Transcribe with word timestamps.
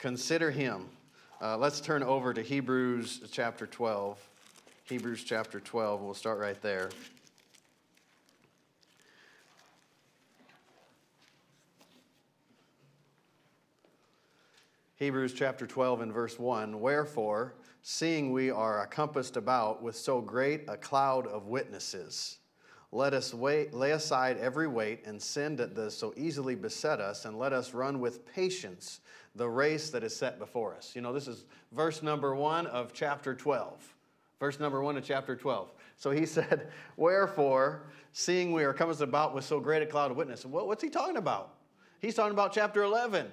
consider 0.00 0.50
him. 0.50 0.86
Uh, 1.42 1.58
let's 1.58 1.78
turn 1.80 2.02
over 2.02 2.32
to 2.32 2.40
Hebrews 2.40 3.20
chapter 3.30 3.66
12. 3.66 4.18
Hebrews 4.84 5.24
chapter 5.24 5.60
12. 5.60 6.00
We'll 6.00 6.14
start 6.14 6.38
right 6.38 6.60
there. 6.62 6.88
Hebrews 14.96 15.34
chapter 15.34 15.66
12 15.66 16.00
and 16.00 16.12
verse 16.12 16.38
1 16.38 16.80
Wherefore, 16.80 17.54
seeing 17.82 18.32
we 18.32 18.50
are 18.50 18.86
compassed 18.86 19.36
about 19.36 19.82
with 19.82 19.96
so 19.96 20.20
great 20.20 20.64
a 20.68 20.76
cloud 20.76 21.26
of 21.26 21.46
witnesses, 21.46 22.38
let 22.92 23.14
us 23.14 23.32
wait, 23.32 23.72
lay 23.72 23.92
aside 23.92 24.36
every 24.38 24.66
weight 24.66 25.06
and 25.06 25.20
sin 25.20 25.56
that 25.56 25.74
does 25.74 25.96
so 25.96 26.12
easily 26.16 26.54
beset 26.54 27.00
us, 27.00 27.24
and 27.24 27.38
let 27.38 27.52
us 27.52 27.72
run 27.72 28.00
with 28.00 28.26
patience 28.26 29.00
the 29.36 29.48
race 29.48 29.90
that 29.90 30.02
is 30.02 30.14
set 30.14 30.38
before 30.38 30.74
us. 30.74 30.92
You 30.96 31.02
know, 31.02 31.12
this 31.12 31.28
is 31.28 31.44
verse 31.72 32.02
number 32.02 32.34
one 32.34 32.66
of 32.66 32.92
chapter 32.92 33.34
12. 33.34 33.94
Verse 34.40 34.58
number 34.58 34.82
one 34.82 34.96
of 34.96 35.04
chapter 35.04 35.36
12. 35.36 35.72
So 35.96 36.10
he 36.10 36.26
said, 36.26 36.68
Wherefore, 36.96 37.82
seeing 38.12 38.52
we 38.52 38.64
are 38.64 38.72
compassed 38.72 39.02
about 39.02 39.34
with 39.34 39.44
so 39.44 39.60
great 39.60 39.82
a 39.82 39.86
cloud 39.86 40.10
of 40.10 40.16
witnesses. 40.16 40.46
What's 40.46 40.82
he 40.82 40.90
talking 40.90 41.16
about? 41.16 41.54
He's 42.00 42.14
talking 42.14 42.32
about 42.32 42.52
chapter 42.52 42.82
11 42.82 43.30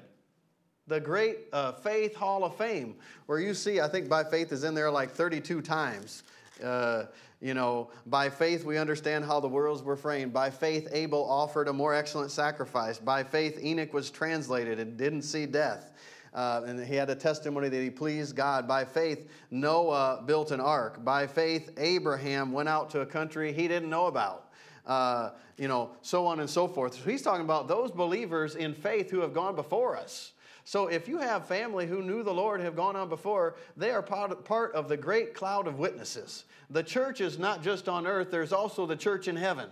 the 0.87 0.99
great 1.01 1.39
uh, 1.51 1.73
faith 1.73 2.15
hall 2.15 2.45
of 2.45 2.55
fame 2.55 2.95
where 3.25 3.39
you 3.39 3.53
see 3.53 3.81
i 3.81 3.87
think 3.89 4.07
by 4.07 4.23
faith 4.23 4.53
is 4.53 4.63
in 4.63 4.73
there 4.73 4.89
like 4.89 5.11
32 5.11 5.61
times 5.61 6.23
uh, 6.63 7.03
you 7.41 7.53
know 7.53 7.89
by 8.05 8.29
faith 8.29 8.63
we 8.65 8.77
understand 8.77 9.23
how 9.23 9.39
the 9.39 9.47
worlds 9.47 9.83
were 9.83 9.95
framed 9.95 10.33
by 10.33 10.49
faith 10.49 10.87
abel 10.91 11.29
offered 11.29 11.67
a 11.67 11.73
more 11.73 11.93
excellent 11.93 12.31
sacrifice 12.31 12.97
by 12.97 13.23
faith 13.23 13.63
enoch 13.63 13.93
was 13.93 14.09
translated 14.09 14.79
and 14.79 14.97
didn't 14.97 15.21
see 15.21 15.45
death 15.45 15.91
uh, 16.33 16.61
and 16.67 16.85
he 16.85 16.93
had 16.93 17.09
a 17.09 17.15
testimony 17.15 17.67
that 17.67 17.81
he 17.81 17.89
pleased 17.89 18.35
God. 18.35 18.67
By 18.67 18.85
faith, 18.85 19.27
Noah 19.49 20.21
built 20.25 20.51
an 20.51 20.59
ark. 20.59 21.03
By 21.03 21.25
faith, 21.25 21.71
Abraham 21.77 22.51
went 22.51 22.69
out 22.69 22.91
to 22.91 23.01
a 23.01 23.05
country 23.07 23.51
he 23.51 23.67
didn't 23.67 23.89
know 23.89 24.05
about. 24.05 24.51
Uh, 24.85 25.31
you 25.57 25.67
know, 25.67 25.89
so 26.01 26.27
on 26.27 26.39
and 26.39 26.49
so 26.49 26.67
forth. 26.67 26.93
So 26.93 27.09
he's 27.09 27.23
talking 27.23 27.43
about 27.43 27.67
those 27.67 27.91
believers 27.91 28.55
in 28.55 28.73
faith 28.73 29.09
who 29.09 29.19
have 29.21 29.33
gone 29.33 29.55
before 29.55 29.97
us. 29.97 30.33
So 30.67 30.87
if 30.87 31.07
you 31.07 31.19
have 31.19 31.47
family 31.47 31.87
who 31.87 32.03
knew 32.03 32.23
the 32.23 32.33
Lord, 32.33 32.59
have 32.59 32.75
gone 32.75 32.97
on 32.97 33.07
before, 33.07 33.55
they 33.77 33.91
are 33.91 34.01
part 34.01 34.73
of 34.73 34.89
the 34.89 34.97
great 34.97 35.33
cloud 35.33 35.65
of 35.65 35.79
witnesses. 35.79 36.43
The 36.69 36.83
church 36.83 37.21
is 37.21 37.39
not 37.39 37.63
just 37.63 37.87
on 37.87 38.05
earth, 38.05 38.31
there's 38.31 38.51
also 38.51 38.85
the 38.85 38.97
church 38.97 39.29
in 39.29 39.37
heaven. 39.37 39.69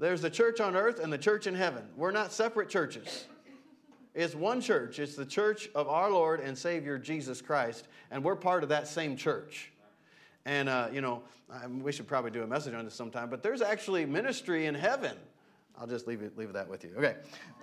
There's 0.00 0.20
the 0.20 0.28
church 0.28 0.58
on 0.58 0.74
earth 0.74 0.98
and 0.98 1.12
the 1.12 1.18
church 1.18 1.46
in 1.46 1.54
heaven. 1.54 1.84
We're 1.96 2.10
not 2.10 2.32
separate 2.32 2.68
churches. 2.68 3.26
It's 4.12 4.34
one 4.34 4.60
church. 4.60 4.98
It's 4.98 5.14
the 5.14 5.24
church 5.24 5.68
of 5.72 5.86
our 5.86 6.10
Lord 6.10 6.40
and 6.40 6.58
Savior 6.58 6.98
Jesus 6.98 7.40
Christ, 7.40 7.86
and 8.10 8.24
we're 8.24 8.34
part 8.34 8.64
of 8.64 8.70
that 8.70 8.88
same 8.88 9.16
church. 9.16 9.70
And, 10.44 10.68
uh, 10.68 10.88
you 10.92 11.00
know, 11.00 11.22
we 11.80 11.92
should 11.92 12.08
probably 12.08 12.32
do 12.32 12.42
a 12.42 12.46
message 12.48 12.74
on 12.74 12.84
this 12.84 12.94
sometime, 12.94 13.30
but 13.30 13.44
there's 13.44 13.62
actually 13.62 14.04
ministry 14.04 14.66
in 14.66 14.74
heaven 14.74 15.16
I'll 15.80 15.86
just 15.86 16.08
leave, 16.08 16.22
it, 16.22 16.36
leave 16.36 16.52
that 16.54 16.68
with 16.68 16.82
you. 16.82 16.90
Okay. 16.96 17.14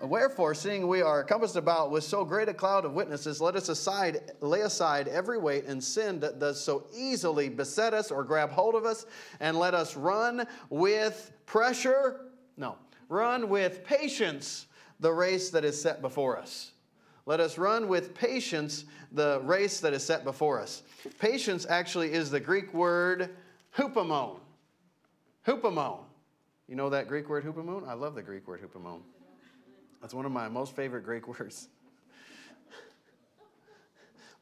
Wherefore, 0.02 0.54
seeing 0.54 0.88
we 0.88 1.02
are 1.02 1.24
compassed 1.24 1.58
about 1.58 1.92
with 1.92 2.06
so 2.06 2.24
great 2.24 2.48
a 2.48 2.54
cloud 2.54 2.86
of 2.86 2.94
witnesses, 2.94 3.42
let 3.42 3.56
us 3.56 3.68
aside, 3.68 4.32
lay 4.40 4.62
aside 4.62 5.10
every 5.10 5.38
weight 5.38 5.66
and 5.66 5.84
sin 5.84 6.22
that 6.22 6.40
does 6.40 6.64
so 6.64 6.88
easily 6.96 7.50
beset 7.50 7.94
us 7.94 8.12
or 8.12 8.24
grab 8.24 8.52
hold 8.52 8.76
of 8.76 8.86
us, 8.86 9.06
and 9.42 9.60
let 9.60 9.74
us 9.74 9.98
run 9.98 10.48
with 10.70 11.34
pressure, 11.46 12.22
no, 12.56 12.78
run 13.10 13.50
with 13.50 13.84
patience 13.84 14.68
the 15.02 15.12
race 15.12 15.50
that 15.50 15.66
is 15.66 15.80
set 15.80 16.02
before 16.02 16.38
us. 16.38 16.72
Let 17.26 17.42
us 17.42 17.58
run 17.58 17.90
with 17.90 18.14
patience 18.14 18.86
the 19.12 19.42
race 19.44 19.80
that 19.82 19.94
is 19.94 20.06
set 20.06 20.24
before 20.24 20.62
us. 20.62 20.84
Patience 21.20 21.66
actually 21.68 22.14
is 22.14 22.32
the 22.32 22.40
Greek 22.40 22.74
word 22.74 23.36
hupomone. 23.76 24.40
Hupomone. 25.46 26.06
You 26.68 26.76
know 26.76 26.90
that 26.90 27.08
Greek 27.08 27.30
word 27.30 27.44
hupomone? 27.44 27.88
I 27.88 27.94
love 27.94 28.16
the 28.16 28.24
Greek 28.24 28.48
word 28.48 28.62
hupomone. 28.62 29.02
That's 30.02 30.14
one 30.14 30.26
of 30.26 30.32
my 30.32 30.50
most 30.50 30.76
favorite 30.76 31.04
Greek 31.04 31.28
words. 31.40 31.70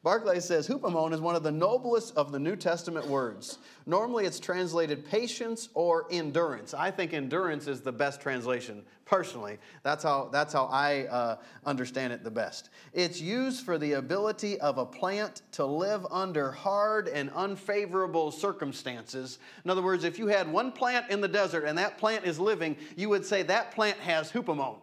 Barclay 0.04 0.40
says 0.40 0.68
hupomone 0.68 1.14
is 1.14 1.22
one 1.22 1.34
of 1.34 1.42
the 1.42 1.50
noblest 1.50 2.14
of 2.14 2.30
the 2.30 2.38
New 2.38 2.56
Testament 2.56 3.06
words. 3.06 3.56
Normally 3.86 4.26
it's 4.26 4.38
translated 4.38 5.02
patience 5.06 5.70
or 5.72 6.06
endurance. 6.10 6.74
I 6.74 6.90
think 6.90 7.14
endurance 7.14 7.66
is 7.68 7.80
the 7.80 7.90
best 7.90 8.20
translation, 8.20 8.82
personally. 9.06 9.56
That's 9.82 10.04
how, 10.04 10.28
that's 10.30 10.52
how 10.52 10.66
I 10.66 11.06
uh, 11.06 11.36
understand 11.64 12.12
it 12.12 12.22
the 12.22 12.30
best. 12.30 12.68
It's 12.92 13.18
used 13.18 13.64
for 13.64 13.78
the 13.78 13.94
ability 13.94 14.60
of 14.60 14.76
a 14.76 14.84
plant 14.84 15.40
to 15.52 15.64
live 15.64 16.06
under 16.10 16.52
hard 16.52 17.08
and 17.08 17.30
unfavorable 17.30 18.30
circumstances. 18.30 19.38
In 19.64 19.70
other 19.70 19.82
words, 19.82 20.04
if 20.04 20.18
you 20.18 20.26
had 20.26 20.52
one 20.52 20.70
plant 20.70 21.08
in 21.08 21.22
the 21.22 21.28
desert 21.28 21.64
and 21.64 21.78
that 21.78 21.96
plant 21.96 22.26
is 22.26 22.38
living, 22.38 22.76
you 22.94 23.08
would 23.08 23.24
say 23.24 23.42
that 23.44 23.70
plant 23.70 23.96
has 24.00 24.30
hupomone. 24.30 24.76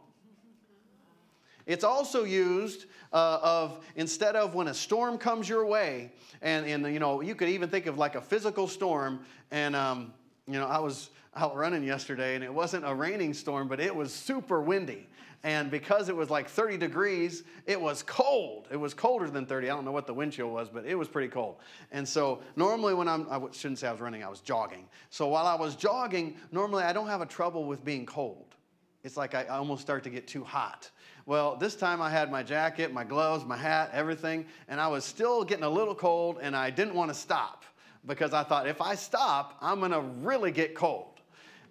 It's 1.66 1.84
also 1.84 2.24
used 2.24 2.86
uh, 3.14 3.40
of 3.42 3.84
instead 3.96 4.36
of 4.36 4.56
when 4.56 4.68
a 4.68 4.74
storm 4.74 5.18
comes 5.18 5.48
your 5.48 5.66
way, 5.66 6.12
and, 6.42 6.66
and 6.66 6.94
you 6.94 7.00
know, 7.00 7.22
you 7.22 7.36
could 7.36 7.50
even 7.50 7.70
think 7.70 7.86
of 7.86 7.98
like 7.98 8.16
a 8.16 8.22
physical 8.22 8.68
storm. 8.68 9.26
And, 9.52 9.76
um, 9.76 10.14
you 10.48 10.60
know, 10.60 10.68
I 10.68 10.80
was 10.80 11.10
out 11.36 11.56
running 11.56 11.84
yesterday 11.84 12.36
and 12.36 12.44
it 12.44 12.54
wasn't 12.54 12.86
a 12.86 12.94
raining 12.94 13.34
storm, 13.34 13.68
but 13.68 13.80
it 13.80 13.96
was 13.96 14.12
super 14.12 14.62
windy. 14.62 15.08
And 15.44 15.72
because 15.72 16.08
it 16.08 16.16
was 16.16 16.30
like 16.30 16.48
30 16.48 16.78
degrees, 16.78 17.44
it 17.66 17.80
was 17.80 18.04
cold. 18.04 18.68
It 18.70 18.78
was 18.78 18.94
colder 18.94 19.28
than 19.28 19.48
30. 19.48 19.70
I 19.70 19.74
don't 19.74 19.86
know 19.86 19.92
what 19.92 20.06
the 20.06 20.14
wind 20.14 20.34
chill 20.34 20.50
was, 20.52 20.70
but 20.70 20.86
it 20.86 20.94
was 20.94 21.08
pretty 21.08 21.30
cold. 21.30 21.56
And 21.92 22.08
so 22.08 22.42
normally 22.56 22.94
when 22.94 23.08
I'm, 23.08 23.28
I 23.30 23.40
shouldn't 23.52 23.80
say 23.80 23.88
I 23.88 23.92
was 23.92 24.02
running, 24.02 24.24
I 24.24 24.30
was 24.30 24.42
jogging. 24.42 24.88
So 25.10 25.28
while 25.30 25.48
I 25.48 25.56
was 25.56 25.76
jogging, 25.76 26.36
normally 26.52 26.84
I 26.84 26.94
don't 26.94 27.08
have 27.08 27.22
a 27.22 27.26
trouble 27.26 27.66
with 27.66 27.84
being 27.84 28.06
cold. 28.06 28.56
It's 29.04 29.18
like 29.18 29.34
I 29.34 29.46
almost 29.48 29.82
start 29.82 30.04
to 30.04 30.10
get 30.10 30.28
too 30.28 30.44
hot. 30.44 30.90
Well, 31.26 31.56
this 31.56 31.76
time 31.76 32.02
I 32.02 32.10
had 32.10 32.32
my 32.32 32.44
jacket, 32.44 32.94
my 32.94 33.04
gloves, 33.04 33.46
my 33.46 33.58
hat, 33.58 33.90
everything, 33.94 34.46
and 34.68 34.80
I 34.80 34.88
was 34.88 35.06
still 35.06 35.44
getting 35.44 35.64
a 35.64 35.70
little 35.70 35.96
cold, 35.96 36.40
and 36.42 36.56
I 36.56 36.70
didn't 36.70 36.96
want 36.96 37.10
to 37.10 37.16
stop 37.16 37.64
because 38.06 38.34
I 38.34 38.44
thought 38.44 38.68
if 38.68 38.82
I 38.82 38.96
stop, 38.96 39.58
I'm 39.62 39.80
going 39.80 39.92
to 39.92 40.02
really 40.02 40.52
get 40.52 40.76
cold. 40.76 41.20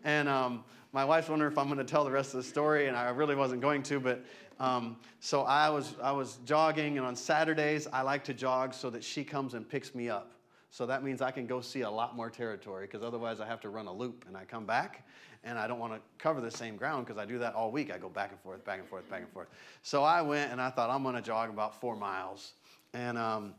And 0.05 0.29
um, 0.29 0.65
my 0.93 1.05
wife's 1.05 1.29
wondering 1.29 1.53
if 1.53 1.59
I'm 1.59 1.67
going 1.67 1.79
to 1.79 1.85
tell 1.85 2.05
the 2.05 2.11
rest 2.11 2.35
of 2.35 2.43
the 2.43 2.49
story, 2.49 2.89
and 2.89 2.97
I 2.97 3.11
really 3.11 3.35
wasn't 3.35 3.61
going 3.61 3.83
to, 3.85 4.01
but 4.01 4.25
um, 4.59 4.97
so 5.21 5.43
I 5.43 5.71
was, 5.71 5.95
I 6.03 6.13
was 6.13 6.39
jogging, 6.45 6.99
and 6.99 7.07
on 7.07 7.17
Saturdays, 7.17 7.87
I 7.93 8.03
like 8.03 8.25
to 8.25 8.35
jog 8.35 8.75
so 8.75 8.91
that 8.91 9.03
she 9.03 9.25
comes 9.25 9.55
and 9.55 9.69
picks 9.69 9.95
me 9.95 10.09
up. 10.09 10.33
So 10.71 10.87
that 10.87 11.03
means 11.03 11.21
I 11.21 11.33
can 11.33 11.47
go 11.47 11.61
see 11.61 11.81
a 11.81 11.91
lot 11.91 12.15
more 12.15 12.31
territory 12.31 12.87
because 12.87 13.03
otherwise 13.03 13.41
I 13.41 13.47
have 13.47 13.61
to 13.63 13.69
run 13.69 13.87
a 13.87 13.93
loop 13.93 14.25
and 14.29 14.37
I 14.37 14.45
come 14.45 14.67
back 14.67 15.07
and 15.43 15.59
I 15.59 15.67
don't 15.67 15.81
want 15.81 15.95
to 15.95 16.01
cover 16.19 16.41
the 16.41 16.51
same 16.51 16.77
ground 16.77 17.07
because 17.07 17.19
I 17.19 17.25
do 17.25 17.39
that 17.39 17.55
all 17.55 17.73
week. 17.73 17.93
I 17.93 17.99
go 17.99 18.09
back 18.09 18.31
and 18.31 18.41
forth, 18.41 18.65
back 18.65 18.79
and 18.79 18.89
forth, 18.89 19.09
back 19.11 19.23
and 19.23 19.31
forth. 19.31 19.49
So 19.83 20.05
I 20.05 20.23
went 20.23 20.53
and 20.53 20.61
I 20.61 20.71
thought 20.71 20.91
I'm 20.91 21.03
going 21.03 21.17
to 21.17 21.23
jog 21.23 21.51
about 21.51 21.81
four 21.81 21.97
miles. 21.97 22.53
And 22.95 23.19
um, 23.19 23.55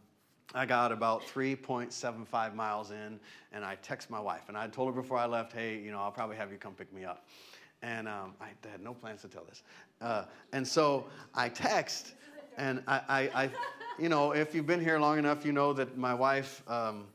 I 0.53 0.65
got 0.65 0.93
about 0.93 1.23
3.75 1.23 2.55
miles 2.55 2.91
in 2.91 3.19
and 3.51 3.65
I 3.65 3.75
text 3.81 4.09
my 4.09 4.19
wife 4.19 4.43
and 4.47 4.57
I 4.57 4.67
told 4.67 4.95
her 4.95 5.01
before 5.01 5.17
I 5.17 5.25
left, 5.25 5.51
hey, 5.51 5.79
you 5.79 5.91
know, 5.91 5.99
I'll 5.99 6.11
probably 6.11 6.37
have 6.37 6.51
you 6.51 6.57
come 6.57 6.73
pick 6.73 6.93
me 6.93 7.03
up. 7.03 7.25
And 7.81 8.07
um, 8.07 8.35
I 8.39 8.49
had 8.69 8.81
no 8.81 8.93
plans 8.93 9.21
to 9.23 9.27
tell 9.27 9.43
this. 9.43 9.63
Uh, 10.01 10.25
and 10.53 10.65
so 10.65 11.07
I 11.33 11.49
text 11.49 12.13
and 12.57 12.83
I, 12.87 13.01
I, 13.07 13.43
I, 13.43 13.49
you 13.99 14.09
know, 14.09 14.31
if 14.31 14.53
you've 14.55 14.67
been 14.67 14.83
here 14.83 14.99
long 14.99 15.17
enough, 15.17 15.45
you 15.45 15.51
know 15.51 15.73
that 15.73 15.97
my 15.97 16.13
wife 16.13 16.63
um, 16.67 17.05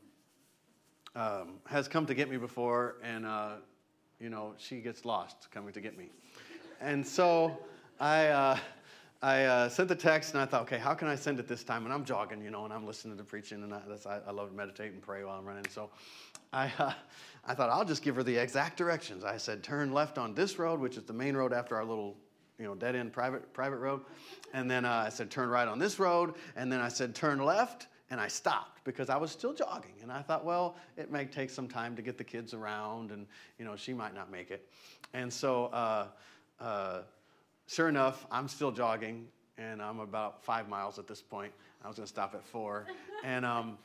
um, 1.15 1.55
has 1.65 1.87
come 1.87 2.05
to 2.05 2.13
get 2.13 2.29
me 2.29 2.37
before 2.37 2.95
and 3.03 3.25
uh, 3.25 3.53
you 4.19 4.29
know, 4.29 4.53
she 4.57 4.79
gets 4.79 5.05
lost 5.05 5.49
coming 5.51 5.73
to 5.73 5.81
get 5.81 5.97
me. 5.97 6.09
And 6.81 7.05
so 7.05 7.57
I, 7.99 8.27
uh, 8.27 8.57
I 9.21 9.43
uh, 9.45 9.69
sent 9.69 9.89
the 9.89 9.95
text 9.95 10.33
and 10.33 10.41
I 10.41 10.45
thought, 10.45 10.63
okay, 10.63 10.77
how 10.77 10.93
can 10.93 11.07
I 11.07 11.15
send 11.15 11.39
it 11.39 11.47
this 11.47 11.63
time? 11.63 11.85
And 11.85 11.93
I'm 11.93 12.05
jogging, 12.05 12.43
you 12.43 12.51
know, 12.51 12.65
and 12.65 12.73
I'm 12.73 12.85
listening 12.85 13.17
to 13.17 13.17
the 13.17 13.27
preaching, 13.27 13.63
and 13.63 13.73
I, 13.73 13.81
I, 14.05 14.19
I 14.27 14.31
love 14.31 14.49
to 14.49 14.55
meditate 14.55 14.91
and 14.91 15.01
pray 15.01 15.23
while 15.23 15.39
I'm 15.39 15.45
running. 15.45 15.65
So 15.69 15.89
I, 16.53 16.71
uh, 16.77 16.93
I 17.45 17.53
thought 17.53 17.69
I'll 17.69 17.85
just 17.85 18.03
give 18.03 18.15
her 18.15 18.23
the 18.23 18.37
exact 18.37 18.77
directions. 18.77 19.23
I 19.23 19.37
said, 19.37 19.63
turn 19.63 19.91
left 19.91 20.17
on 20.17 20.33
this 20.35 20.59
road, 20.59 20.79
which 20.79 20.97
is 20.97 21.03
the 21.03 21.13
main 21.13 21.35
road 21.35 21.51
after 21.51 21.75
our 21.75 21.85
little, 21.85 22.15
you 22.59 22.65
know, 22.65 22.75
dead 22.75 22.95
end 22.95 23.13
private 23.13 23.53
private 23.53 23.77
road. 23.77 24.01
And 24.53 24.69
then 24.69 24.85
uh, 24.85 25.03
I 25.05 25.09
said, 25.09 25.29
turn 25.29 25.49
right 25.49 25.67
on 25.67 25.79
this 25.79 25.99
road. 25.99 26.33
And 26.55 26.71
then 26.71 26.79
I 26.79 26.87
said, 26.87 27.15
turn 27.15 27.39
left 27.39 27.87
and 28.09 28.19
I 28.21 28.27
stopped 28.27 28.83
because 28.83 29.09
I 29.09 29.17
was 29.17 29.31
still 29.31 29.53
jogging. 29.53 29.93
And 30.01 30.11
I 30.11 30.21
thought, 30.21 30.45
well, 30.45 30.75
it 30.95 31.11
may 31.11 31.25
take 31.25 31.49
some 31.49 31.67
time 31.67 31.95
to 31.95 32.01
get 32.01 32.17
the 32.17 32.23
kids 32.23 32.53
around, 32.53 33.11
and 33.11 33.27
you 33.59 33.65
know, 33.65 33.75
she 33.75 33.93
might 33.93 34.15
not 34.15 34.31
make 34.31 34.51
it. 34.51 34.67
And 35.13 35.31
so, 35.31 35.65
uh, 35.65 36.07
uh, 36.59 37.01
sure 37.67 37.89
enough, 37.89 38.25
I'm 38.31 38.47
still 38.47 38.71
jogging, 38.71 39.27
and 39.57 39.81
I'm 39.81 39.99
about 39.99 40.43
five 40.43 40.69
miles 40.69 40.99
at 40.99 41.07
this 41.07 41.21
point. 41.21 41.51
I 41.83 41.87
was 41.87 41.97
going 41.97 42.05
to 42.05 42.09
stop 42.09 42.33
at 42.33 42.45
four, 42.45 42.85
and 43.23 43.45
um, 43.45 43.77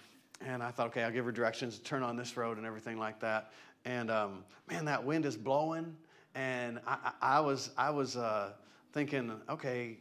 and 0.45 0.63
I 0.63 0.71
thought, 0.71 0.89
okay, 0.89 1.03
I'll 1.03 1.13
give 1.13 1.25
her 1.25 1.33
directions, 1.33 1.79
turn 1.81 2.03
on 2.03 2.17
this 2.17 2.37
road, 2.37 2.59
and 2.59 2.67
everything 2.67 2.99
like 2.99 3.21
that. 3.21 3.53
And 3.85 4.11
um, 4.11 4.45
man, 4.69 4.85
that 4.85 5.05
wind 5.05 5.27
is 5.27 5.37
blowing, 5.37 5.97
and 6.35 6.81
I, 6.87 7.13
I, 7.21 7.41
was 7.41 7.71
I 7.77 7.91
was 7.91 8.17
uh, 8.17 8.53
thinking, 8.93 9.33
okay, 9.49 9.99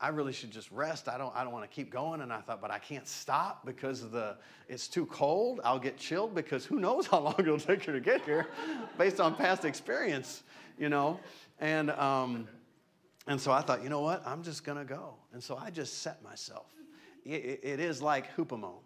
I 0.00 0.08
really 0.08 0.32
should 0.32 0.50
just 0.50 0.70
rest. 0.72 1.08
I 1.08 1.16
don't, 1.16 1.34
I 1.34 1.44
don't 1.44 1.52
want 1.52 1.68
to 1.68 1.74
keep 1.74 1.90
going. 1.90 2.22
And 2.22 2.32
I 2.32 2.40
thought, 2.40 2.60
but 2.60 2.70
I 2.70 2.78
can't 2.78 3.06
stop 3.06 3.64
because 3.64 4.08
the, 4.10 4.36
it's 4.68 4.88
too 4.88 5.06
cold. 5.06 5.60
I'll 5.64 5.78
get 5.78 5.96
chilled 5.96 6.34
because 6.34 6.64
who 6.64 6.80
knows 6.80 7.06
how 7.10 7.20
long 7.20 7.36
it'll 7.38 7.58
take 7.58 7.86
you 7.86 7.92
to 7.92 8.00
get 8.00 8.22
here 8.22 8.46
based 8.98 9.20
on 9.20 9.34
past 9.36 9.64
experience, 9.64 10.42
you 10.78 10.88
know? 10.88 11.20
And, 11.60 11.90
um, 11.92 12.48
and 13.28 13.40
so 13.40 13.52
I 13.52 13.60
thought, 13.60 13.84
you 13.84 13.88
know 13.88 14.00
what? 14.00 14.26
I'm 14.26 14.42
just 14.42 14.64
to 14.64 14.84
go. 14.84 15.14
And 15.32 15.42
so 15.42 15.56
I 15.56 15.70
just 15.70 16.02
set 16.02 16.22
myself. 16.24 16.66
it, 17.24 17.60
it 17.62 17.80
is 17.80 18.02
like 18.02 18.36
hupomone. 18.36 18.80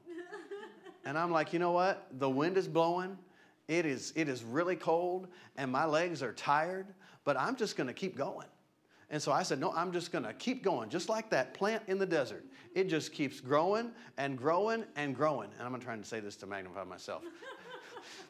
And 1.06 1.16
I'm 1.16 1.30
like, 1.30 1.52
you 1.52 1.60
know 1.60 1.70
what? 1.70 2.08
The 2.18 2.28
wind 2.28 2.58
is 2.58 2.66
blowing. 2.66 3.16
It 3.68 3.86
is, 3.86 4.12
it 4.16 4.28
is 4.28 4.44
really 4.44 4.76
cold 4.76 5.28
and 5.56 5.70
my 5.70 5.84
legs 5.84 6.22
are 6.22 6.32
tired, 6.32 6.86
but 7.24 7.36
I'm 7.38 7.56
just 7.56 7.76
going 7.76 7.88
to 7.88 7.92
keep 7.92 8.16
going. 8.16 8.46
And 9.10 9.22
so 9.22 9.30
I 9.30 9.42
said, 9.42 9.60
No, 9.60 9.72
I'm 9.72 9.92
just 9.92 10.10
going 10.10 10.24
to 10.24 10.32
keep 10.32 10.64
going, 10.64 10.88
just 10.88 11.08
like 11.08 11.30
that 11.30 11.54
plant 11.54 11.82
in 11.86 11.98
the 11.98 12.06
desert. 12.06 12.44
It 12.74 12.88
just 12.88 13.12
keeps 13.12 13.40
growing 13.40 13.92
and 14.18 14.36
growing 14.36 14.84
and 14.96 15.14
growing. 15.14 15.50
And 15.58 15.66
I'm 15.66 15.80
trying 15.80 16.02
to 16.02 16.08
say 16.08 16.20
this 16.20 16.36
to 16.36 16.46
magnify 16.46 16.84
myself. 16.84 17.22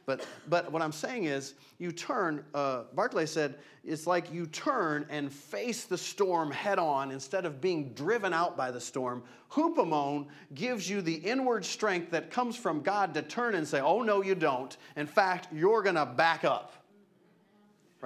But, 0.05 0.27
but 0.49 0.71
what 0.71 0.83
I'm 0.83 0.93
saying 0.93 1.25
is, 1.25 1.55
you 1.79 1.93
turn, 1.93 2.45
uh, 2.55 2.85
Barclay 2.95 3.27
said, 3.27 3.57
it's 3.85 4.07
like 4.07 4.33
you 4.33 4.47
turn 4.47 5.07
and 5.11 5.33
face 5.33 5.85
the 5.85 5.99
storm 5.99 6.51
head 6.51 6.79
on 6.79 7.11
instead 7.11 7.45
of 7.45 7.61
being 7.61 7.93
driven 7.93 8.33
out 8.33 8.57
by 8.57 8.71
the 8.71 8.81
storm. 8.81 9.23
Hupomone 9.51 10.27
gives 10.55 10.89
you 10.89 11.01
the 11.03 11.15
inward 11.15 11.65
strength 11.65 12.11
that 12.11 12.31
comes 12.31 12.57
from 12.57 12.83
God 12.83 13.15
to 13.15 13.23
turn 13.23 13.55
and 13.55 13.67
say, 13.67 13.81
Oh, 13.81 14.03
no, 14.03 14.23
you 14.23 14.35
don't. 14.35 14.77
In 14.97 15.07
fact, 15.07 15.49
you're 15.53 15.83
going 15.83 15.95
to 15.95 16.07
back 16.07 16.45
up 16.45 16.86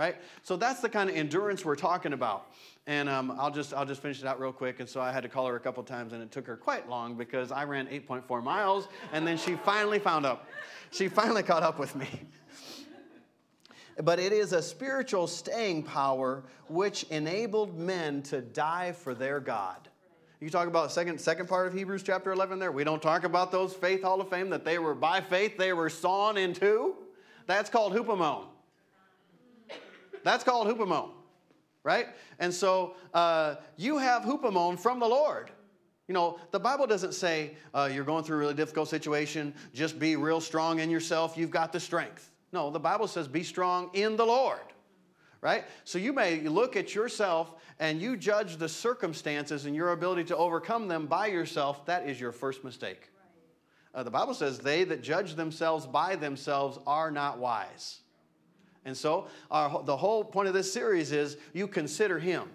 right? 0.01 0.17
So 0.43 0.57
that's 0.57 0.81
the 0.81 0.89
kind 0.89 1.11
of 1.11 1.17
endurance 1.17 1.63
we're 1.63 1.77
talking 1.77 2.15
about. 2.15 2.47
And 2.87 3.07
um, 3.07 3.37
I'll 3.39 3.51
just 3.51 3.75
I'll 3.75 3.85
just 3.85 4.01
finish 4.01 4.19
it 4.19 4.27
out 4.27 4.41
real 4.41 4.51
quick. 4.51 4.81
And 4.81 4.89
so 4.89 4.99
I 4.99 5.13
had 5.13 5.23
to 5.25 5.29
call 5.29 5.47
her 5.47 5.57
a 5.57 5.61
couple 5.61 5.83
times, 5.83 6.15
and 6.15 6.23
it 6.23 6.33
took 6.33 6.47
her 6.47 6.57
quite 6.57 6.89
long 6.89 7.17
because 7.17 7.53
I 7.53 7.65
ran 7.65 7.87
8.4 7.87 8.43
miles, 8.43 8.89
and 9.13 9.27
then 9.27 9.37
she 9.37 9.57
finally 9.57 9.99
found 9.99 10.25
up. 10.25 10.49
She 10.91 11.09
finally 11.09 11.43
caught 11.43 11.63
up 11.63 11.79
with 11.79 11.95
me. 11.95 12.09
But 14.03 14.19
it 14.19 14.33
is 14.33 14.55
a 14.55 14.63
spiritual 14.63 15.27
staying 15.27 15.83
power 15.83 16.45
which 16.69 17.03
enabled 17.11 17.79
men 17.79 18.23
to 18.23 18.41
die 18.41 18.93
for 18.93 19.15
their 19.15 19.41
God. 19.41 19.89
You 20.41 20.49
talk 20.49 20.67
about 20.69 20.91
second 20.91 21.21
second 21.21 21.49
part 21.49 21.67
of 21.67 21.75
Hebrews 21.75 22.03
chapter 22.03 22.33
11 22.33 22.59
there. 22.59 22.73
We 22.73 22.85
don't 22.85 23.03
talk 23.03 23.25
about 23.25 23.53
those 23.53 23.75
faith 23.75 24.03
hall 24.03 24.23
of 24.23 24.31
fame 24.31 24.49
that 24.51 24.65
they 24.65 24.79
were 24.79 24.95
by 24.95 25.21
faith 25.21 25.59
they 25.59 25.75
were 25.75 25.91
sawn 25.91 26.39
in 26.39 26.55
two. 26.55 26.95
That's 27.47 27.69
called 27.69 27.93
hupomone. 27.93 28.47
That's 30.25 30.45
called 30.45 30.67
hupomone, 30.67 31.11
right? 31.83 32.09
And 32.39 32.53
so 32.53 32.95
uh, 33.15 33.57
you 33.77 33.99
have 33.99 34.23
hupomone 34.23 34.79
from 34.79 35.01
the 35.01 35.09
Lord. 35.09 35.51
You 36.09 36.15
know, 36.15 36.41
the 36.51 36.59
Bible 36.59 36.87
doesn't 36.87 37.15
say 37.15 37.55
uh, 37.73 37.89
you're 37.93 38.05
going 38.05 38.25
through 38.25 38.37
a 38.37 38.41
really 38.41 38.55
difficult 38.55 38.89
situation, 38.89 39.55
just 39.73 39.99
be 39.99 40.17
real 40.17 40.41
strong 40.41 40.81
in 40.81 40.91
yourself, 40.91 41.37
you've 41.37 41.53
got 41.53 41.73
the 41.73 41.79
strength. 41.79 42.33
No, 42.53 42.71
the 42.71 42.81
Bible 42.81 43.07
says 43.07 43.29
be 43.29 43.45
strong 43.45 43.91
in 43.93 44.17
the 44.17 44.27
Lord, 44.27 44.59
right? 45.41 45.65
So 45.85 45.99
you 45.99 46.13
may 46.13 46.41
look 46.41 46.77
at 46.77 46.95
yourself 46.97 47.55
and 47.79 48.01
you 48.01 48.17
judge 48.17 48.57
the 48.57 48.69
circumstances 48.69 49.67
and 49.67 49.75
your 49.77 49.93
ability 49.93 50.25
to 50.25 50.37
overcome 50.37 50.89
them 50.89 51.07
by 51.07 51.29
yourself. 51.29 51.87
That 51.87 52.09
is 52.09 52.21
your 52.21 52.33
first 52.33 52.65
mistake. 52.65 53.11
Uh, 53.95 54.03
the 54.03 54.11
Bible 54.11 54.35
says, 54.35 54.59
they 54.59 54.85
that 54.85 55.03
judge 55.03 55.35
themselves 55.35 55.87
by 55.87 56.17
themselves 56.17 56.79
are 56.87 57.11
not 57.11 57.39
wise. 57.39 58.01
And 58.85 58.97
so, 58.97 59.29
our, 59.51 59.83
the 59.83 59.97
whole 59.97 60.25
point 60.25 60.49
of 60.49 60.55
this 60.55 60.73
series 60.73 61.13
is 61.13 61.37
you 61.53 61.69
consider 61.69 62.19
Him. 62.19 62.49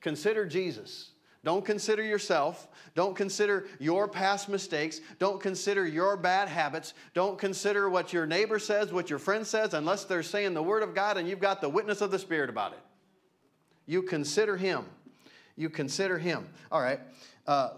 Consider 0.00 0.46
Jesus. 0.46 1.12
Don't 1.42 1.64
consider 1.64 2.02
yourself. 2.02 2.68
Don't 2.94 3.16
consider 3.16 3.66
your 3.78 4.08
past 4.08 4.48
mistakes. 4.48 5.00
Don't 5.18 5.40
consider 5.40 5.86
your 5.86 6.16
bad 6.18 6.48
habits. 6.48 6.92
Don't 7.14 7.38
consider 7.38 7.88
what 7.88 8.12
your 8.12 8.26
neighbor 8.26 8.58
says, 8.58 8.92
what 8.92 9.08
your 9.08 9.18
friend 9.18 9.46
says, 9.46 9.72
unless 9.72 10.04
they're 10.04 10.22
saying 10.22 10.52
the 10.52 10.62
Word 10.62 10.82
of 10.82 10.94
God 10.94 11.16
and 11.16 11.26
you've 11.26 11.40
got 11.40 11.62
the 11.62 11.68
witness 11.68 12.02
of 12.02 12.10
the 12.10 12.18
Spirit 12.18 12.50
about 12.50 12.72
it. 12.72 12.80
You 13.86 14.02
consider 14.02 14.56
Him. 14.58 14.84
You 15.56 15.70
consider 15.70 16.18
Him. 16.18 16.46
All 16.70 16.82
right. 16.82 17.00
Uh, 17.46 17.70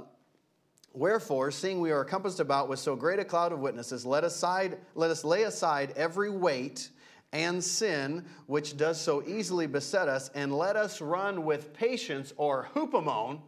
Wherefore, 0.94 1.50
seeing 1.50 1.80
we 1.80 1.90
are 1.90 2.02
encompassed 2.02 2.40
about 2.40 2.69
with 2.69 2.78
so 2.78 2.94
great 2.94 3.19
a 3.19 3.24
cloud 3.24 3.52
of 3.52 3.60
witnesses, 3.60 4.04
let, 4.04 4.24
aside, 4.24 4.76
let 4.94 5.10
us 5.10 5.24
lay 5.24 5.44
aside 5.44 5.94
every 5.96 6.30
weight 6.30 6.90
and 7.32 7.62
sin, 7.62 8.25
which 8.46 8.76
does 8.76 9.00
so 9.00 9.23
easily 9.26 9.67
beset 9.67 10.08
us, 10.08 10.31
and 10.34 10.56
let 10.56 10.76
us 10.76 11.00
run 11.00 11.44
with 11.44 11.73
patience 11.73 12.32
or 12.37 12.69
hupomone 12.75 13.40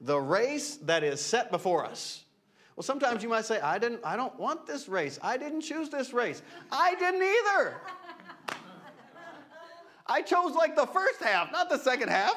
the 0.00 0.18
race 0.18 0.76
that 0.76 1.02
is 1.02 1.20
set 1.20 1.50
before 1.50 1.84
us. 1.84 2.24
Well, 2.76 2.84
sometimes 2.84 3.22
you 3.22 3.28
might 3.28 3.44
say, 3.44 3.60
I, 3.60 3.78
didn't, 3.78 4.00
I 4.04 4.16
don't 4.16 4.38
want 4.38 4.66
this 4.66 4.88
race. 4.88 5.18
I 5.22 5.36
didn't 5.36 5.62
choose 5.62 5.88
this 5.88 6.12
race. 6.12 6.42
I 6.70 6.94
didn't 6.94 7.22
either. 7.22 7.74
I 10.06 10.22
chose 10.22 10.54
like 10.54 10.76
the 10.76 10.86
first 10.86 11.20
half, 11.20 11.50
not 11.50 11.68
the 11.68 11.78
second 11.78 12.08
half. 12.10 12.36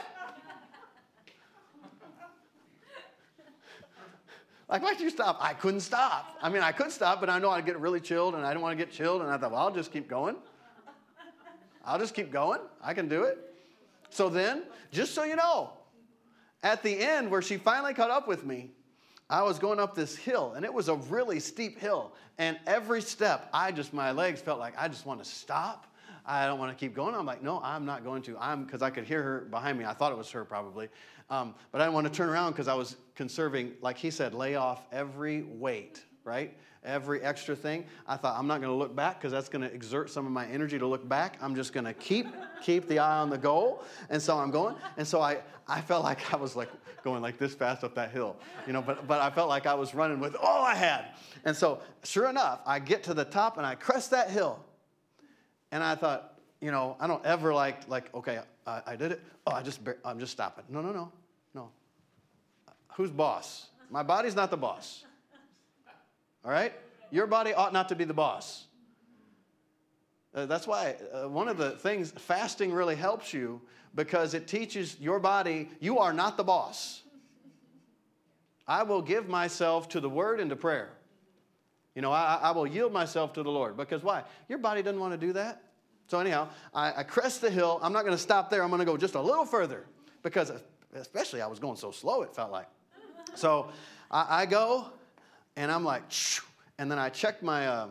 Like, 4.71 4.83
why'd 4.83 5.01
you 5.01 5.09
stop? 5.09 5.37
I 5.41 5.53
couldn't 5.53 5.81
stop. 5.81 6.37
I 6.41 6.47
mean, 6.47 6.61
I 6.61 6.71
could 6.71 6.93
stop, 6.93 7.19
but 7.19 7.29
I 7.29 7.39
know 7.39 7.49
I'd 7.49 7.65
get 7.65 7.77
really 7.77 7.99
chilled, 7.99 8.35
and 8.35 8.45
I 8.45 8.51
didn't 8.51 8.61
want 8.61 8.79
to 8.79 8.83
get 8.83 8.93
chilled. 8.93 9.21
And 9.21 9.29
I 9.29 9.37
thought, 9.37 9.51
well, 9.51 9.59
I'll 9.59 9.73
just 9.73 9.91
keep 9.91 10.07
going. 10.07 10.37
I'll 11.85 11.99
just 11.99 12.15
keep 12.15 12.31
going. 12.31 12.61
I 12.81 12.93
can 12.93 13.09
do 13.09 13.23
it. 13.23 13.37
So 14.09 14.29
then, 14.29 14.63
just 14.89 15.13
so 15.13 15.23
you 15.23 15.35
know, 15.35 15.71
at 16.63 16.83
the 16.83 16.97
end 16.97 17.29
where 17.29 17.41
she 17.41 17.57
finally 17.57 17.93
caught 17.93 18.11
up 18.11 18.29
with 18.29 18.45
me, 18.45 18.71
I 19.29 19.43
was 19.43 19.59
going 19.59 19.79
up 19.79 19.93
this 19.93 20.15
hill, 20.15 20.53
and 20.55 20.63
it 20.63 20.73
was 20.73 20.87
a 20.87 20.95
really 20.95 21.41
steep 21.41 21.77
hill. 21.77 22.13
And 22.37 22.57
every 22.65 23.01
step, 23.01 23.49
I 23.53 23.73
just, 23.73 23.93
my 23.93 24.11
legs 24.11 24.39
felt 24.39 24.59
like 24.59 24.73
I 24.77 24.87
just 24.87 25.05
want 25.05 25.21
to 25.21 25.29
stop. 25.29 25.90
I 26.25 26.45
don't 26.45 26.59
want 26.59 26.77
to 26.77 26.79
keep 26.79 26.95
going. 26.95 27.15
I'm 27.15 27.25
like, 27.25 27.41
no, 27.41 27.59
I'm 27.63 27.85
not 27.85 28.03
going 28.03 28.21
to. 28.23 28.37
I'm 28.39 28.65
because 28.65 28.81
I 28.81 28.89
could 28.89 29.05
hear 29.05 29.23
her 29.23 29.39
behind 29.49 29.77
me. 29.77 29.85
I 29.85 29.93
thought 29.93 30.11
it 30.11 30.17
was 30.17 30.29
her 30.31 30.45
probably, 30.45 30.89
um, 31.29 31.55
but 31.71 31.81
I 31.81 31.85
didn't 31.85 31.95
want 31.95 32.07
to 32.07 32.13
turn 32.13 32.29
around 32.29 32.51
because 32.51 32.67
I 32.67 32.73
was 32.73 32.97
conserving. 33.15 33.73
Like 33.81 33.97
he 33.97 34.11
said, 34.11 34.33
lay 34.33 34.55
off 34.55 34.85
every 34.91 35.43
weight, 35.43 36.03
right? 36.23 36.55
Every 36.83 37.21
extra 37.21 37.55
thing. 37.55 37.85
I 38.07 38.17
thought 38.17 38.37
I'm 38.37 38.47
not 38.47 38.59
going 38.59 38.71
to 38.71 38.77
look 38.77 38.95
back 38.95 39.19
because 39.19 39.31
that's 39.31 39.49
going 39.49 39.61
to 39.61 39.73
exert 39.73 40.09
some 40.09 40.25
of 40.25 40.31
my 40.31 40.47
energy 40.47 40.79
to 40.79 40.87
look 40.87 41.07
back. 41.07 41.37
I'm 41.41 41.55
just 41.55 41.73
going 41.73 41.85
to 41.85 41.93
keep 41.93 42.27
keep 42.61 42.87
the 42.87 42.99
eye 42.99 43.19
on 43.19 43.29
the 43.29 43.37
goal, 43.37 43.83
and 44.09 44.21
so 44.21 44.37
I'm 44.37 44.51
going. 44.51 44.75
And 44.97 45.07
so 45.07 45.21
I 45.21 45.39
I 45.67 45.81
felt 45.81 46.03
like 46.03 46.33
I 46.33 46.37
was 46.37 46.55
like 46.55 46.69
going 47.03 47.21
like 47.21 47.37
this 47.37 47.55
fast 47.55 47.83
up 47.83 47.95
that 47.95 48.11
hill, 48.11 48.35
you 48.67 48.73
know. 48.73 48.81
But 48.81 49.07
but 49.07 49.21
I 49.21 49.29
felt 49.31 49.49
like 49.49 49.65
I 49.65 49.73
was 49.73 49.95
running 49.95 50.19
with 50.19 50.35
all 50.35 50.63
I 50.63 50.75
had. 50.75 51.05
And 51.45 51.55
so 51.55 51.81
sure 52.03 52.29
enough, 52.29 52.61
I 52.65 52.79
get 52.79 53.03
to 53.03 53.13
the 53.13 53.25
top 53.25 53.57
and 53.57 53.65
I 53.65 53.75
crest 53.75 54.11
that 54.11 54.29
hill 54.29 54.63
and 55.71 55.83
I 55.83 55.95
thought, 55.95 56.39
you 56.59 56.71
know, 56.71 56.95
I 56.99 57.07
don't 57.07 57.25
ever 57.25 57.53
like, 57.53 57.87
like 57.87 58.13
okay, 58.13 58.39
I, 58.67 58.81
I 58.85 58.95
did 58.95 59.11
it. 59.11 59.21
Oh, 59.47 59.51
I 59.51 59.61
just, 59.61 59.79
I'm 60.05 60.19
just 60.19 60.31
stopping. 60.31 60.65
No, 60.69 60.81
no, 60.81 60.91
no, 60.91 61.11
no. 61.53 61.69
Who's 62.95 63.11
boss? 63.11 63.67
My 63.89 64.03
body's 64.03 64.35
not 64.35 64.51
the 64.51 64.57
boss. 64.57 65.03
All 66.45 66.51
right? 66.51 66.73
Your 67.11 67.27
body 67.27 67.53
ought 67.53 67.73
not 67.73 67.89
to 67.89 67.95
be 67.95 68.03
the 68.03 68.13
boss. 68.13 68.65
Uh, 70.33 70.45
that's 70.45 70.65
why 70.65 70.95
uh, 71.13 71.27
one 71.27 71.47
of 71.47 71.57
the 71.57 71.71
things, 71.71 72.11
fasting 72.11 72.71
really 72.71 72.95
helps 72.95 73.33
you 73.33 73.61
because 73.95 74.33
it 74.33 74.47
teaches 74.47 74.97
your 74.99 75.19
body 75.19 75.69
you 75.79 75.99
are 75.99 76.13
not 76.13 76.37
the 76.37 76.43
boss. 76.43 77.01
I 78.67 78.83
will 78.83 79.01
give 79.01 79.27
myself 79.27 79.89
to 79.89 79.99
the 79.99 80.09
word 80.09 80.39
and 80.39 80.49
to 80.49 80.55
prayer. 80.55 80.89
You 81.95 82.01
know, 82.01 82.11
I, 82.11 82.39
I 82.41 82.51
will 82.51 82.67
yield 82.67 82.93
myself 82.93 83.33
to 83.33 83.43
the 83.43 83.51
Lord. 83.51 83.75
Because 83.75 84.03
why? 84.03 84.23
Your 84.47 84.59
body 84.59 84.81
doesn't 84.81 84.99
want 84.99 85.13
to 85.13 85.17
do 85.17 85.33
that. 85.33 85.63
So, 86.07 86.19
anyhow, 86.19 86.49
I, 86.73 86.93
I 86.97 87.03
crest 87.03 87.41
the 87.41 87.49
hill. 87.49 87.79
I'm 87.81 87.93
not 87.93 88.03
going 88.03 88.15
to 88.15 88.21
stop 88.21 88.49
there. 88.49 88.63
I'm 88.63 88.69
going 88.69 88.79
to 88.79 88.85
go 88.85 88.97
just 88.97 89.15
a 89.15 89.21
little 89.21 89.45
further 89.45 89.85
because, 90.23 90.51
especially, 90.93 91.41
I 91.41 91.47
was 91.47 91.59
going 91.59 91.77
so 91.77 91.91
slow, 91.91 92.21
it 92.21 92.35
felt 92.35 92.51
like. 92.51 92.67
So, 93.35 93.69
I, 94.09 94.41
I 94.41 94.45
go 94.45 94.87
and 95.55 95.71
I'm 95.71 95.83
like, 95.83 96.03
Shoo, 96.09 96.43
and 96.77 96.91
then 96.91 96.99
I 96.99 97.09
check 97.09 97.41
my, 97.41 97.67
uh, 97.67 97.87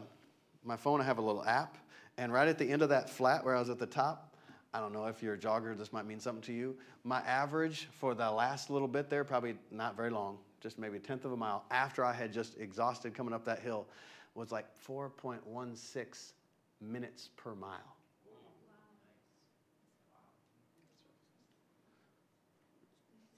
my 0.65 0.77
phone. 0.77 1.01
I 1.01 1.05
have 1.05 1.19
a 1.19 1.23
little 1.23 1.45
app. 1.45 1.77
And 2.19 2.33
right 2.33 2.49
at 2.49 2.59
the 2.59 2.71
end 2.71 2.83
of 2.83 2.91
that 2.91 3.09
flat 3.09 3.45
where 3.45 3.57
I 3.57 3.59
was 3.59 3.71
at 3.71 3.79
the 3.79 3.87
top, 3.87 4.37
I 4.73 4.81
don't 4.81 4.93
know 4.93 5.07
if 5.07 5.23
you're 5.23 5.35
a 5.35 5.39
jogger, 5.39 5.77
this 5.77 5.93
might 5.93 6.07
mean 6.07 6.21
something 6.21 6.43
to 6.43 6.53
you. 6.53 6.77
My 7.03 7.21
average 7.21 7.89
for 7.93 8.15
the 8.15 8.31
last 8.31 8.71
little 8.71 8.87
bit 8.87 9.11
there, 9.11 9.25
probably 9.25 9.57
not 9.71 9.97
very 9.97 10.11
long, 10.11 10.39
just 10.61 10.79
maybe 10.79 10.97
a 10.97 11.01
tenth 11.01 11.25
of 11.25 11.33
a 11.33 11.37
mile 11.37 11.65
after 11.71 12.05
I 12.05 12.13
had 12.13 12.33
just 12.33 12.59
exhausted 12.59 13.15
coming 13.15 13.35
up 13.35 13.45
that 13.47 13.61
hill, 13.61 13.87
was 14.35 14.53
like 14.53 14.67
4.16 14.87 16.33
minutes 16.81 17.31
per 17.37 17.55
mile. 17.55 17.97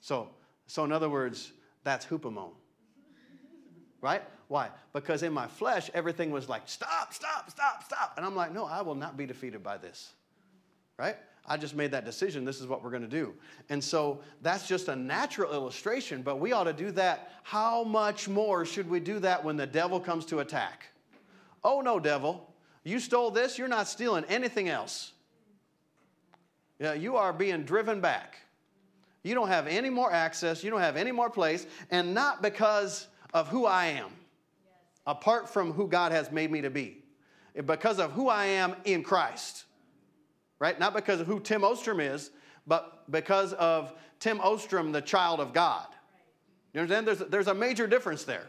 So, 0.00 0.28
so 0.66 0.84
in 0.84 0.92
other 0.92 1.08
words, 1.08 1.52
that's 1.84 2.04
hupomone. 2.04 2.52
Right? 4.00 4.22
Why? 4.48 4.68
Because 4.92 5.22
in 5.22 5.32
my 5.32 5.46
flesh, 5.46 5.90
everything 5.94 6.32
was 6.32 6.48
like, 6.48 6.62
stop, 6.66 7.14
stop, 7.14 7.50
stop, 7.50 7.84
stop. 7.84 8.14
And 8.16 8.26
I'm 8.26 8.34
like, 8.34 8.52
no, 8.52 8.66
I 8.66 8.82
will 8.82 8.96
not 8.96 9.16
be 9.16 9.26
defeated 9.26 9.62
by 9.62 9.78
this. 9.78 10.12
Right? 10.98 11.16
I 11.46 11.56
just 11.56 11.74
made 11.74 11.90
that 11.90 12.04
decision. 12.04 12.44
This 12.44 12.60
is 12.60 12.66
what 12.66 12.84
we're 12.84 12.90
going 12.90 13.02
to 13.02 13.08
do. 13.08 13.34
And 13.68 13.82
so 13.82 14.20
that's 14.42 14.68
just 14.68 14.88
a 14.88 14.94
natural 14.94 15.52
illustration, 15.52 16.22
but 16.22 16.38
we 16.38 16.52
ought 16.52 16.64
to 16.64 16.72
do 16.72 16.92
that. 16.92 17.32
How 17.42 17.82
much 17.82 18.28
more 18.28 18.64
should 18.64 18.88
we 18.88 19.00
do 19.00 19.18
that 19.20 19.42
when 19.42 19.56
the 19.56 19.66
devil 19.66 19.98
comes 19.98 20.24
to 20.26 20.38
attack? 20.38 20.86
Oh, 21.64 21.80
no, 21.80 21.98
devil. 21.98 22.48
You 22.84 23.00
stole 23.00 23.30
this, 23.30 23.58
you're 23.58 23.68
not 23.68 23.88
stealing 23.88 24.24
anything 24.28 24.68
else. 24.68 25.12
Yeah, 26.78 26.94
you 26.94 27.16
are 27.16 27.32
being 27.32 27.64
driven 27.64 28.00
back. 28.00 28.36
You 29.22 29.34
don't 29.34 29.48
have 29.48 29.68
any 29.68 29.88
more 29.88 30.12
access, 30.12 30.64
you 30.64 30.70
don't 30.70 30.80
have 30.80 30.96
any 30.96 31.12
more 31.12 31.30
place, 31.30 31.66
and 31.90 32.12
not 32.12 32.42
because 32.42 33.06
of 33.32 33.48
who 33.48 33.66
I 33.66 33.86
am, 33.86 34.10
apart 35.06 35.48
from 35.48 35.72
who 35.72 35.86
God 35.86 36.10
has 36.10 36.32
made 36.32 36.50
me 36.50 36.60
to 36.60 36.70
be, 36.70 37.04
because 37.66 38.00
of 38.00 38.12
who 38.12 38.28
I 38.28 38.46
am 38.46 38.74
in 38.84 39.04
Christ 39.04 39.64
right? 40.62 40.78
Not 40.78 40.94
because 40.94 41.18
of 41.18 41.26
who 41.26 41.40
Tim 41.40 41.64
Ostrom 41.64 41.98
is, 41.98 42.30
but 42.68 43.10
because 43.10 43.52
of 43.54 43.92
Tim 44.20 44.40
Ostrom, 44.40 44.92
the 44.92 45.00
child 45.00 45.40
of 45.40 45.52
God. 45.52 45.88
You 46.72 46.80
understand? 46.80 47.04
There's, 47.04 47.18
there's 47.18 47.48
a 47.48 47.54
major 47.54 47.88
difference 47.88 48.22
there. 48.22 48.46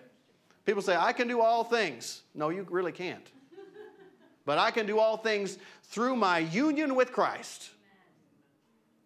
People 0.63 0.84
say, 0.84 0.96
I 0.96 1.12
can 1.12 1.27
do 1.27 1.41
all 1.41 1.63
things. 1.63 2.22
No, 2.36 2.50
you 2.50 2.67
really 2.70 2.91
can't. 2.91 3.27
But 4.46 4.60
I 4.60 4.70
can 4.70 4.86
do 4.86 5.00
all 5.00 5.17
things 5.17 5.58
through 5.86 6.15
my 6.15 6.38
union 6.38 6.93
with 6.93 7.12
Christ. 7.12 7.72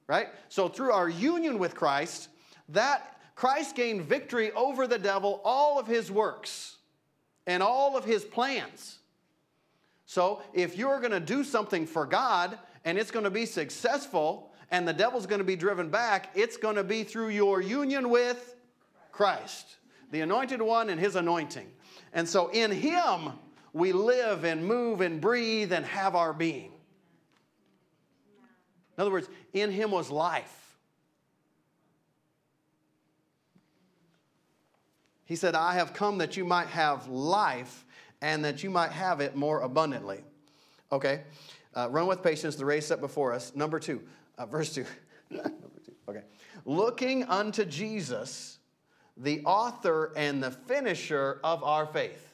Right? 0.07 0.27
So, 0.49 0.67
through 0.67 0.91
our 0.91 1.07
union 1.07 1.59
with 1.59 1.75
Christ, 1.75 2.27
that 2.69 3.21
Christ 3.35 3.73
gained 3.77 4.01
victory 4.01 4.51
over 4.51 4.85
the 4.85 4.99
devil, 4.99 5.39
all 5.45 5.79
of 5.79 5.87
his 5.87 6.11
works, 6.11 6.75
and 7.45 7.63
all 7.63 7.95
of 7.95 8.03
his 8.03 8.25
plans. 8.25 8.97
So, 10.05 10.41
if 10.53 10.77
you're 10.77 10.99
going 10.99 11.11
to 11.11 11.21
do 11.21 11.45
something 11.45 11.85
for 11.85 12.05
God, 12.05 12.57
and 12.87 12.97
it's 12.97 13.11
going 13.11 13.25
to 13.25 13.29
be 13.29 13.45
successful 13.45 14.49
and 14.71 14.87
the 14.87 14.93
devil's 14.93 15.25
going 15.25 15.39
to 15.39 15.45
be 15.45 15.57
driven 15.57 15.89
back, 15.89 16.29
it's 16.35 16.55
going 16.55 16.77
to 16.77 16.85
be 16.85 17.03
through 17.03 17.27
your 17.27 17.59
union 17.59 18.09
with 18.09 18.55
Christ, 19.11 19.75
the 20.11 20.21
anointed 20.21 20.61
one 20.61 20.89
and 20.89 20.97
his 20.97 21.17
anointing. 21.17 21.69
And 22.13 22.27
so 22.27 22.47
in 22.47 22.71
him, 22.71 23.33
we 23.73 23.91
live 23.91 24.45
and 24.45 24.65
move 24.65 25.01
and 25.01 25.19
breathe 25.19 25.73
and 25.73 25.85
have 25.85 26.15
our 26.15 26.31
being. 26.31 26.71
In 28.97 29.01
other 29.01 29.11
words, 29.11 29.27
in 29.51 29.69
him 29.69 29.91
was 29.91 30.09
life. 30.09 30.77
He 35.25 35.35
said, 35.35 35.55
I 35.55 35.73
have 35.73 35.91
come 35.93 36.19
that 36.19 36.37
you 36.37 36.45
might 36.45 36.67
have 36.67 37.09
life 37.09 37.85
and 38.21 38.45
that 38.45 38.63
you 38.63 38.69
might 38.69 38.93
have 38.93 39.19
it 39.19 39.35
more 39.35 39.59
abundantly. 39.59 40.23
Okay? 40.89 41.23
Uh, 41.77 41.87
run 41.91 42.07
with 42.07 42.23
patience 42.23 42.55
the 42.55 42.65
race 42.65 42.87
set 42.87 42.99
before 42.99 43.31
us. 43.31 43.55
Number 43.55 43.79
two, 43.79 44.01
uh, 44.39 44.47
verse 44.47 44.73
two. 44.73 44.85
Number 45.29 45.51
two. 45.85 45.91
Okay. 46.09 46.23
Looking 46.65 47.23
unto 47.25 47.65
Jesus, 47.65 48.57
the 49.15 49.43
author 49.45 50.11
and 50.17 50.41
the 50.41 50.49
finisher 50.49 51.39
of 51.43 51.63
our 51.63 51.85
faith. 51.85 52.33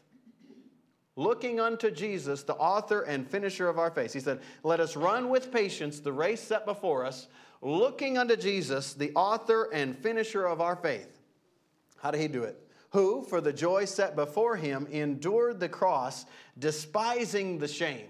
Looking 1.18 1.60
unto 1.60 1.92
Jesus, 1.92 2.44
the 2.44 2.56
author 2.56 3.02
and 3.02 3.30
finisher 3.30 3.68
of 3.68 3.78
our 3.78 3.92
faith. 3.92 4.14
He 4.14 4.22
said, 4.22 4.40
Let 4.64 4.80
us 4.80 4.96
run 4.96 5.28
with 5.28 5.52
patience 5.52 6.00
the 6.00 6.14
race 6.14 6.42
set 6.42 6.66
before 6.66 7.06
us, 7.06 7.28
looking 7.62 8.18
unto 8.18 8.38
Jesus, 8.38 8.94
the 8.94 9.12
author 9.14 9.70
and 9.74 9.98
finisher 9.98 10.46
of 10.46 10.62
our 10.62 10.78
faith. 10.78 11.20
How 11.98 12.12
did 12.12 12.22
he 12.22 12.30
do 12.30 12.44
it? 12.44 12.66
Who, 12.92 13.24
for 13.24 13.42
the 13.42 13.52
joy 13.52 13.86
set 13.86 14.16
before 14.16 14.56
him, 14.56 14.88
endured 14.90 15.60
the 15.60 15.68
cross, 15.68 16.26
despising 16.58 17.60
the 17.60 17.68
shame 17.68 18.08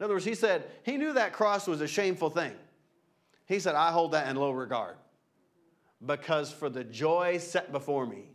in 0.00 0.04
other 0.04 0.14
words, 0.14 0.24
he 0.24 0.34
said 0.34 0.64
he 0.82 0.96
knew 0.96 1.12
that 1.12 1.34
cross 1.34 1.66
was 1.66 1.82
a 1.82 1.86
shameful 1.86 2.30
thing. 2.30 2.54
He 3.46 3.60
said, 3.60 3.74
I 3.74 3.90
hold 3.90 4.12
that 4.12 4.28
in 4.28 4.36
low 4.36 4.50
regard 4.50 4.96
because 6.04 6.50
for 6.50 6.70
the 6.70 6.84
joy 6.84 7.36
set 7.36 7.70
before 7.70 8.06
me, 8.06 8.30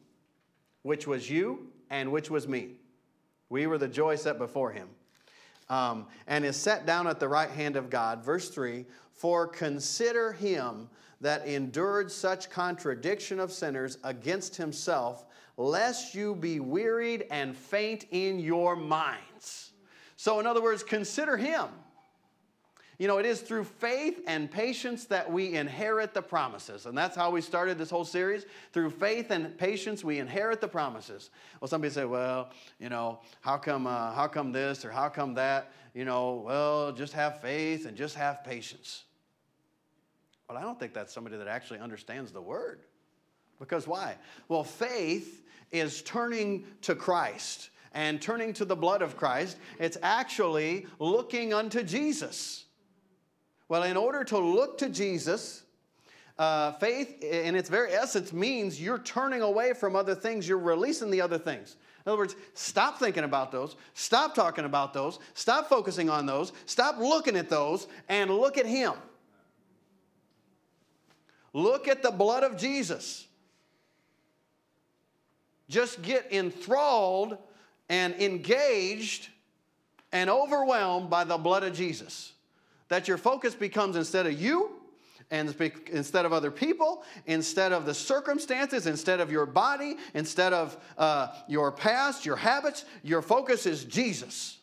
which 0.83 1.07
was 1.07 1.27
you 1.27 1.71
and 1.89 2.11
which 2.11 2.29
was 2.29 2.47
me, 2.47 2.73
we 3.49 3.65
were 3.65 3.79
the 3.79 3.87
joy 3.87 4.15
set 4.15 4.37
before 4.37 4.71
him. 4.71 4.89
Um, 5.67 6.05
and 6.27 6.45
is 6.45 6.55
set 6.55 6.85
down 6.85 7.07
at 7.07 7.19
the 7.19 7.27
right 7.27 7.49
hand 7.49 7.75
of 7.75 7.89
God. 7.89 8.23
Verse 8.23 8.49
3 8.49 8.85
For 9.11 9.47
consider 9.47 10.33
him 10.33 10.87
that 11.21 11.47
endured 11.47 12.11
such 12.11 12.51
contradiction 12.51 13.39
of 13.39 13.51
sinners 13.51 13.97
against 14.03 14.55
himself, 14.55 15.25
lest 15.57 16.13
you 16.13 16.35
be 16.35 16.59
wearied 16.59 17.25
and 17.31 17.57
faint 17.57 18.05
in 18.11 18.37
your 18.37 18.75
minds. 18.75 19.34
So, 20.17 20.39
in 20.39 20.45
other 20.45 20.61
words, 20.61 20.83
consider 20.83 21.37
him. 21.37 21.67
You 22.97 23.09
know, 23.09 23.17
it 23.17 23.25
is 23.25 23.41
through 23.41 23.65
faith 23.65 24.21
and 24.25 24.49
patience 24.49 25.05
that 25.05 25.29
we 25.29 25.53
inherit 25.55 26.13
the 26.13 26.21
promises. 26.21 26.85
And 26.85 26.97
that's 26.97 27.15
how 27.15 27.29
we 27.29 27.41
started 27.41 27.77
this 27.77 27.89
whole 27.89 28.05
series. 28.05 28.45
Through 28.71 28.91
faith 28.91 29.31
and 29.31 29.57
patience, 29.57 30.03
we 30.03 30.19
inherit 30.19 30.61
the 30.61 30.67
promises. 30.69 31.29
Well, 31.59 31.67
somebody 31.67 31.93
say, 31.93 32.05
well, 32.05 32.51
you 32.79 32.87
know, 32.87 33.19
how 33.41 33.57
come, 33.57 33.85
uh, 33.85 34.13
how 34.13 34.27
come 34.27 34.53
this 34.53 34.85
or 34.85 34.91
how 34.91 35.09
come 35.09 35.33
that? 35.33 35.73
You 35.93 36.05
know, 36.05 36.41
well, 36.45 36.93
just 36.93 37.11
have 37.13 37.41
faith 37.41 37.85
and 37.85 37.97
just 37.97 38.15
have 38.15 38.45
patience. 38.45 39.03
Well, 40.47 40.57
I 40.57 40.61
don't 40.61 40.79
think 40.79 40.93
that's 40.93 41.13
somebody 41.13 41.35
that 41.37 41.47
actually 41.47 41.79
understands 41.79 42.31
the 42.31 42.41
word. 42.41 42.79
Because 43.59 43.87
why? 43.87 44.15
Well, 44.47 44.63
faith 44.63 45.43
is 45.71 46.01
turning 46.03 46.65
to 46.83 46.95
Christ 46.95 47.71
and 47.95 48.21
turning 48.21 48.53
to 48.53 48.65
the 48.65 48.75
blood 48.75 49.01
of 49.01 49.15
Christ, 49.15 49.57
it's 49.79 49.97
actually 50.03 50.85
looking 50.99 51.53
unto 51.53 51.81
Jesus. 51.81 52.65
Well, 53.69 53.83
in 53.83 53.97
order 53.97 54.23
to 54.25 54.37
look 54.37 54.77
to 54.79 54.89
Jesus, 54.89 55.63
uh, 56.37 56.73
faith 56.73 57.23
in 57.23 57.55
its 57.55 57.69
very 57.69 57.93
essence 57.93 58.33
means 58.33 58.79
you're 58.79 58.99
turning 58.99 59.41
away 59.41 59.73
from 59.73 59.95
other 59.95 60.13
things, 60.13 60.47
you're 60.47 60.59
releasing 60.59 61.09
the 61.09 61.21
other 61.21 61.39
things. 61.39 61.77
In 62.05 62.11
other 62.11 62.19
words, 62.19 62.35
stop 62.53 62.99
thinking 62.99 63.23
about 63.23 63.51
those, 63.51 63.77
stop 63.93 64.35
talking 64.35 64.65
about 64.65 64.93
those, 64.93 65.17
stop 65.33 65.69
focusing 65.69 66.09
on 66.09 66.25
those, 66.25 66.51
stop 66.65 66.99
looking 66.99 67.37
at 67.37 67.49
those, 67.49 67.87
and 68.09 68.29
look 68.29 68.57
at 68.57 68.67
Him. 68.67 68.93
Look 71.53 71.87
at 71.87 72.03
the 72.03 72.11
blood 72.11 72.43
of 72.43 72.57
Jesus. 72.57 73.25
Just 75.69 76.01
get 76.01 76.31
enthralled 76.31 77.37
and 77.89 78.13
engaged 78.15 79.29
and 80.11 80.29
overwhelmed 80.29 81.09
by 81.09 81.23
the 81.23 81.37
blood 81.37 81.63
of 81.63 81.73
Jesus. 81.73 82.33
That 82.87 83.07
your 83.07 83.17
focus 83.17 83.55
becomes 83.55 83.95
instead 83.95 84.25
of 84.25 84.39
you, 84.39 84.71
and 85.31 85.55
instead 85.91 86.25
of 86.25 86.33
other 86.33 86.51
people, 86.51 87.03
instead 87.25 87.73
of 87.73 87.85
the 87.85 87.93
circumstances, 87.93 88.85
instead 88.85 89.19
of 89.19 89.31
your 89.31 89.45
body, 89.45 89.97
instead 90.13 90.53
of 90.53 90.77
uh, 90.97 91.29
your 91.47 91.71
past, 91.71 92.25
your 92.25 92.35
habits, 92.35 92.85
your 93.03 93.21
focus 93.21 93.65
is 93.65 93.83
Jesus. 93.85 94.59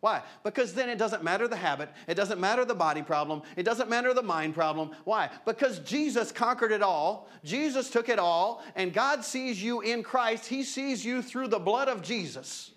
Why? 0.00 0.22
Because 0.44 0.74
then 0.74 0.88
it 0.88 0.96
doesn't 0.96 1.24
matter 1.24 1.48
the 1.48 1.56
habit, 1.56 1.88
it 2.06 2.14
doesn't 2.14 2.40
matter 2.40 2.64
the 2.64 2.74
body 2.74 3.02
problem, 3.02 3.42
it 3.56 3.64
doesn't 3.64 3.90
matter 3.90 4.14
the 4.14 4.22
mind 4.22 4.54
problem. 4.54 4.92
Why? 5.04 5.28
Because 5.44 5.80
Jesus 5.80 6.30
conquered 6.30 6.70
it 6.70 6.82
all, 6.82 7.28
Jesus 7.44 7.90
took 7.90 8.08
it 8.08 8.18
all, 8.18 8.62
and 8.76 8.92
God 8.92 9.24
sees 9.24 9.62
you 9.62 9.80
in 9.80 10.04
Christ. 10.04 10.46
He 10.46 10.62
sees 10.62 11.04
you 11.04 11.20
through 11.20 11.48
the 11.48 11.58
blood 11.58 11.88
of 11.88 12.02
Jesus. 12.02 12.70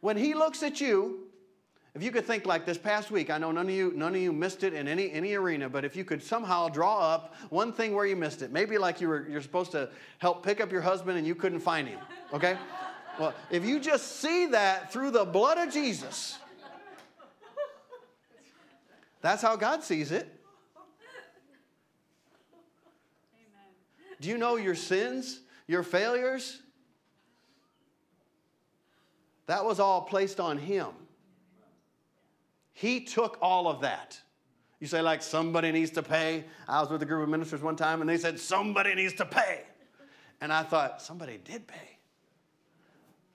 When 0.00 0.16
He 0.16 0.34
looks 0.34 0.62
at 0.62 0.80
you, 0.80 1.20
if 1.94 2.02
you 2.02 2.12
could 2.12 2.26
think 2.26 2.46
like 2.46 2.66
this 2.66 2.78
past 2.78 3.10
week, 3.10 3.30
I 3.30 3.38
know 3.38 3.50
none 3.50 3.66
of 3.66 3.74
you, 3.74 3.92
none 3.96 4.14
of 4.14 4.20
you 4.20 4.32
missed 4.32 4.62
it 4.62 4.74
in 4.74 4.86
any, 4.86 5.10
any 5.10 5.34
arena, 5.34 5.68
but 5.68 5.84
if 5.84 5.96
you 5.96 6.04
could 6.04 6.22
somehow 6.22 6.68
draw 6.68 7.00
up 7.00 7.34
one 7.48 7.72
thing 7.72 7.94
where 7.94 8.06
you 8.06 8.14
missed 8.14 8.42
it, 8.42 8.52
maybe 8.52 8.78
like 8.78 9.00
you 9.00 9.08
were 9.08 9.26
you're 9.28 9.40
supposed 9.40 9.72
to 9.72 9.88
help 10.18 10.44
pick 10.44 10.60
up 10.60 10.70
your 10.70 10.82
husband 10.82 11.18
and 11.18 11.26
you 11.26 11.34
couldn't 11.34 11.60
find 11.60 11.88
him, 11.88 11.98
okay? 12.32 12.56
Well, 13.18 13.34
if 13.50 13.64
you 13.64 13.80
just 13.80 14.20
see 14.20 14.46
that 14.46 14.92
through 14.92 15.10
the 15.10 15.24
blood 15.24 15.58
of 15.58 15.72
Jesus, 15.72 16.38
that's 19.20 19.42
how 19.42 19.56
God 19.56 19.82
sees 19.82 20.12
it. 20.12 20.36
Do 24.20 24.28
you 24.28 24.38
know 24.38 24.56
your 24.56 24.74
sins, 24.74 25.40
your 25.66 25.82
failures? 25.82 26.60
That 29.46 29.64
was 29.64 29.80
all 29.80 30.02
placed 30.02 30.40
on 30.40 30.58
Him. 30.58 30.88
He 32.72 33.00
took 33.00 33.38
all 33.42 33.66
of 33.66 33.80
that. 33.80 34.18
You 34.78 34.86
say, 34.86 35.02
like, 35.02 35.22
somebody 35.22 35.72
needs 35.72 35.90
to 35.92 36.02
pay. 36.02 36.44
I 36.66 36.80
was 36.80 36.88
with 36.88 37.02
a 37.02 37.04
group 37.04 37.22
of 37.22 37.28
ministers 37.28 37.60
one 37.60 37.76
time 37.76 38.00
and 38.00 38.08
they 38.08 38.16
said, 38.16 38.40
somebody 38.40 38.94
needs 38.94 39.12
to 39.14 39.26
pay. 39.26 39.62
And 40.40 40.50
I 40.50 40.62
thought, 40.62 41.02
somebody 41.02 41.38
did 41.44 41.66
pay 41.66 41.89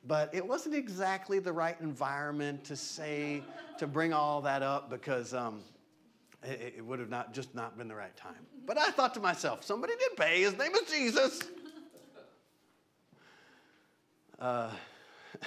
but 0.08 0.34
it 0.34 0.46
wasn't 0.46 0.76
exactly 0.76 1.40
the 1.40 1.52
right 1.52 1.80
environment 1.82 2.64
to 2.66 2.76
say 2.76 3.44
to 3.78 3.88
bring 3.88 4.14
all 4.14 4.42
that 4.42 4.62
up 4.62 4.90
because 4.90 5.34
um, 5.34 5.62
it, 6.44 6.76
it, 6.78 6.86
would 6.86 7.00
have 7.00 7.10
not 7.10 7.34
just 7.34 7.54
not 7.56 7.78
been 7.78 7.88
the 7.88 7.96
right 7.96 8.16
time. 8.16 8.46
But 8.66 8.78
i 8.78 8.90
thought 8.92 9.14
to 9.16 9.20
myself 9.20 9.64
somebody 9.64 9.94
did 9.98 10.18
pay. 10.18 10.42
His 10.42 10.58
name 10.58 10.72
is 10.76 10.90
jesus. 10.90 11.42
Uh, 14.40 14.70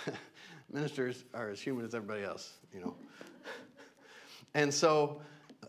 ministers 0.72 1.24
are 1.34 1.50
as 1.50 1.60
human 1.60 1.84
as 1.84 1.94
everybody 1.94 2.24
else 2.24 2.54
you 2.72 2.80
know. 2.80 2.94
And 4.54 4.72
so 4.72 5.20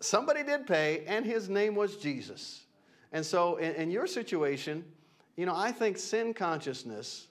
Somebody 0.02 0.44
did 0.44 0.66
pay, 0.66 1.04
and 1.08 1.26
his 1.26 1.50
name 1.50 1.76
was 1.76 1.98
Jesus. 1.98 2.64
And 3.12 3.26
so, 3.26 3.58
in, 3.58 3.74
in 3.76 3.92
your 3.92 4.08
situation, 4.08 4.86
you 5.36 5.46
know, 5.46 5.56
I 5.56 5.72
think 5.72 5.98
sin 5.98 6.34
consciousness 6.34 7.28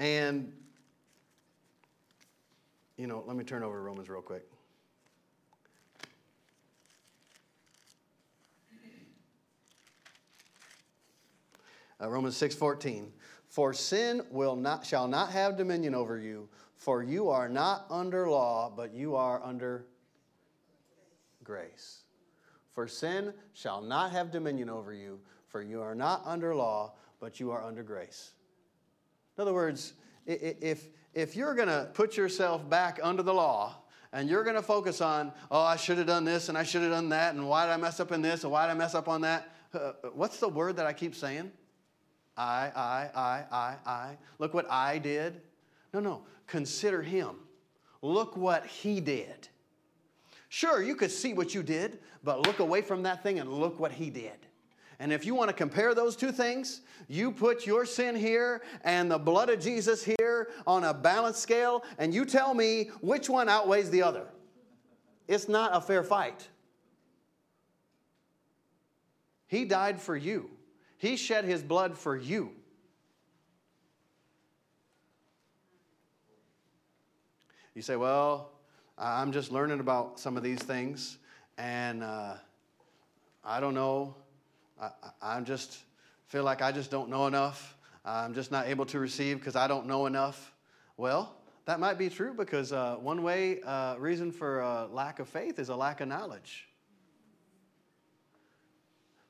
and, 0.00 0.50
you 2.96 3.06
know, 3.06 3.22
let 3.26 3.36
me 3.36 3.44
turn 3.44 3.62
over 3.62 3.76
to 3.76 3.82
Romans 3.82 4.08
real 4.08 4.22
quick. 4.22 4.44
Uh, 12.00 12.08
Romans 12.08 12.34
6:14. 12.34 13.12
For 13.46 13.74
sin 13.74 14.24
will 14.30 14.56
not 14.56 14.86
shall 14.86 15.06
not 15.06 15.30
have 15.32 15.56
dominion 15.56 15.94
over 15.94 16.16
you, 16.16 16.48
for 16.76 17.02
you 17.02 17.28
are 17.28 17.48
not 17.48 17.84
under 17.90 18.30
law, 18.30 18.72
but 18.74 18.94
you 18.94 19.16
are 19.16 19.42
under 19.42 19.84
grace. 21.44 22.04
For 22.72 22.88
sin 22.88 23.34
shall 23.52 23.82
not 23.82 24.12
have 24.12 24.30
dominion 24.30 24.70
over 24.70 24.94
you, 24.94 25.20
for 25.48 25.60
you 25.60 25.82
are 25.82 25.94
not 25.94 26.22
under 26.24 26.54
law, 26.54 26.94
but 27.18 27.38
you 27.38 27.50
are 27.50 27.62
under 27.62 27.82
grace. 27.82 28.32
In 29.40 29.42
other 29.42 29.54
words, 29.54 29.94
if, 30.26 30.88
if 31.14 31.34
you're 31.34 31.54
going 31.54 31.68
to 31.68 31.88
put 31.94 32.14
yourself 32.14 32.68
back 32.68 33.00
under 33.02 33.22
the 33.22 33.32
law, 33.32 33.76
and 34.12 34.28
you're 34.28 34.44
going 34.44 34.56
to 34.56 34.60
focus 34.60 35.00
on, 35.00 35.32
oh, 35.50 35.62
I 35.62 35.76
should 35.76 35.96
have 35.96 36.06
done 36.06 36.26
this 36.26 36.50
and 36.50 36.58
I 36.58 36.62
should 36.62 36.82
have 36.82 36.90
done 36.90 37.08
that, 37.08 37.34
and 37.34 37.48
why 37.48 37.64
did 37.64 37.72
I 37.72 37.78
mess 37.78 38.00
up 38.00 38.12
in 38.12 38.20
this 38.20 38.44
and 38.44 38.52
why 38.52 38.66
did 38.66 38.72
I 38.72 38.74
mess 38.74 38.94
up 38.94 39.08
on 39.08 39.22
that? 39.22 39.48
Uh, 39.72 39.92
what's 40.12 40.40
the 40.40 40.48
word 40.50 40.76
that 40.76 40.84
I 40.84 40.92
keep 40.92 41.14
saying? 41.14 41.50
I, 42.36 42.70
I, 42.76 43.10
I, 43.18 43.44
I, 43.50 43.76
I. 43.90 44.18
Look 44.38 44.52
what 44.52 44.70
I 44.70 44.98
did. 44.98 45.40
No, 45.94 46.00
no. 46.00 46.24
Consider 46.46 47.00
him. 47.00 47.36
Look 48.02 48.36
what 48.36 48.66
he 48.66 49.00
did. 49.00 49.48
Sure, 50.50 50.82
you 50.82 50.94
could 50.94 51.10
see 51.10 51.32
what 51.32 51.54
you 51.54 51.62
did, 51.62 52.00
but 52.22 52.46
look 52.46 52.58
away 52.58 52.82
from 52.82 53.04
that 53.04 53.22
thing 53.22 53.38
and 53.38 53.50
look 53.50 53.80
what 53.80 53.92
he 53.92 54.10
did. 54.10 54.36
And 55.00 55.14
if 55.14 55.24
you 55.24 55.34
want 55.34 55.48
to 55.48 55.54
compare 55.54 55.94
those 55.94 56.14
two 56.14 56.30
things, 56.30 56.82
you 57.08 57.32
put 57.32 57.66
your 57.66 57.86
sin 57.86 58.14
here 58.14 58.60
and 58.84 59.10
the 59.10 59.18
blood 59.18 59.48
of 59.48 59.58
Jesus 59.58 60.04
here 60.04 60.50
on 60.66 60.84
a 60.84 60.92
balance 60.92 61.38
scale, 61.38 61.82
and 61.98 62.12
you 62.12 62.26
tell 62.26 62.52
me 62.52 62.90
which 63.00 63.30
one 63.30 63.48
outweighs 63.48 63.88
the 63.88 64.02
other. 64.02 64.26
It's 65.26 65.48
not 65.48 65.70
a 65.74 65.80
fair 65.80 66.04
fight. 66.04 66.46
He 69.46 69.64
died 69.64 69.98
for 69.98 70.14
you. 70.14 70.50
He 70.98 71.16
shed 71.16 71.46
his 71.46 71.62
blood 71.62 71.96
for 71.96 72.14
you. 72.14 72.52
You 77.74 77.80
say, 77.80 77.96
Well, 77.96 78.50
I'm 78.98 79.32
just 79.32 79.50
learning 79.50 79.80
about 79.80 80.20
some 80.20 80.36
of 80.36 80.42
these 80.42 80.58
things, 80.58 81.16
and 81.56 82.02
uh, 82.02 82.34
I 83.42 83.60
don't 83.60 83.74
know. 83.74 84.14
I, 84.80 84.90
I 85.20 85.40
just 85.40 85.78
feel 86.26 86.44
like 86.44 86.62
I 86.62 86.72
just 86.72 86.90
don't 86.90 87.10
know 87.10 87.26
enough. 87.26 87.76
I'm 88.04 88.34
just 88.34 88.50
not 88.50 88.66
able 88.66 88.86
to 88.86 88.98
receive 88.98 89.38
because 89.38 89.56
I 89.56 89.66
don't 89.66 89.86
know 89.86 90.06
enough. 90.06 90.54
Well, 90.96 91.34
that 91.66 91.80
might 91.80 91.98
be 91.98 92.08
true 92.08 92.34
because 92.34 92.72
uh, 92.72 92.96
one 92.96 93.22
way 93.22 93.60
uh, 93.62 93.96
reason 93.98 94.32
for 94.32 94.62
uh, 94.62 94.86
lack 94.88 95.18
of 95.18 95.28
faith 95.28 95.58
is 95.58 95.68
a 95.68 95.76
lack 95.76 96.00
of 96.00 96.08
knowledge. 96.08 96.68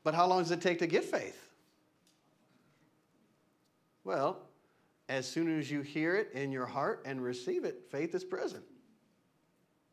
But 0.04 0.14
how 0.14 0.26
long 0.26 0.42
does 0.42 0.50
it 0.50 0.60
take 0.60 0.78
to 0.78 0.86
get 0.86 1.04
faith? 1.04 1.50
Well, 4.04 4.38
as 5.08 5.26
soon 5.26 5.58
as 5.58 5.70
you 5.70 5.82
hear 5.82 6.16
it 6.16 6.30
in 6.32 6.52
your 6.52 6.66
heart 6.66 7.02
and 7.04 7.22
receive 7.22 7.64
it, 7.64 7.82
faith 7.90 8.14
is 8.14 8.24
present. 8.24 8.64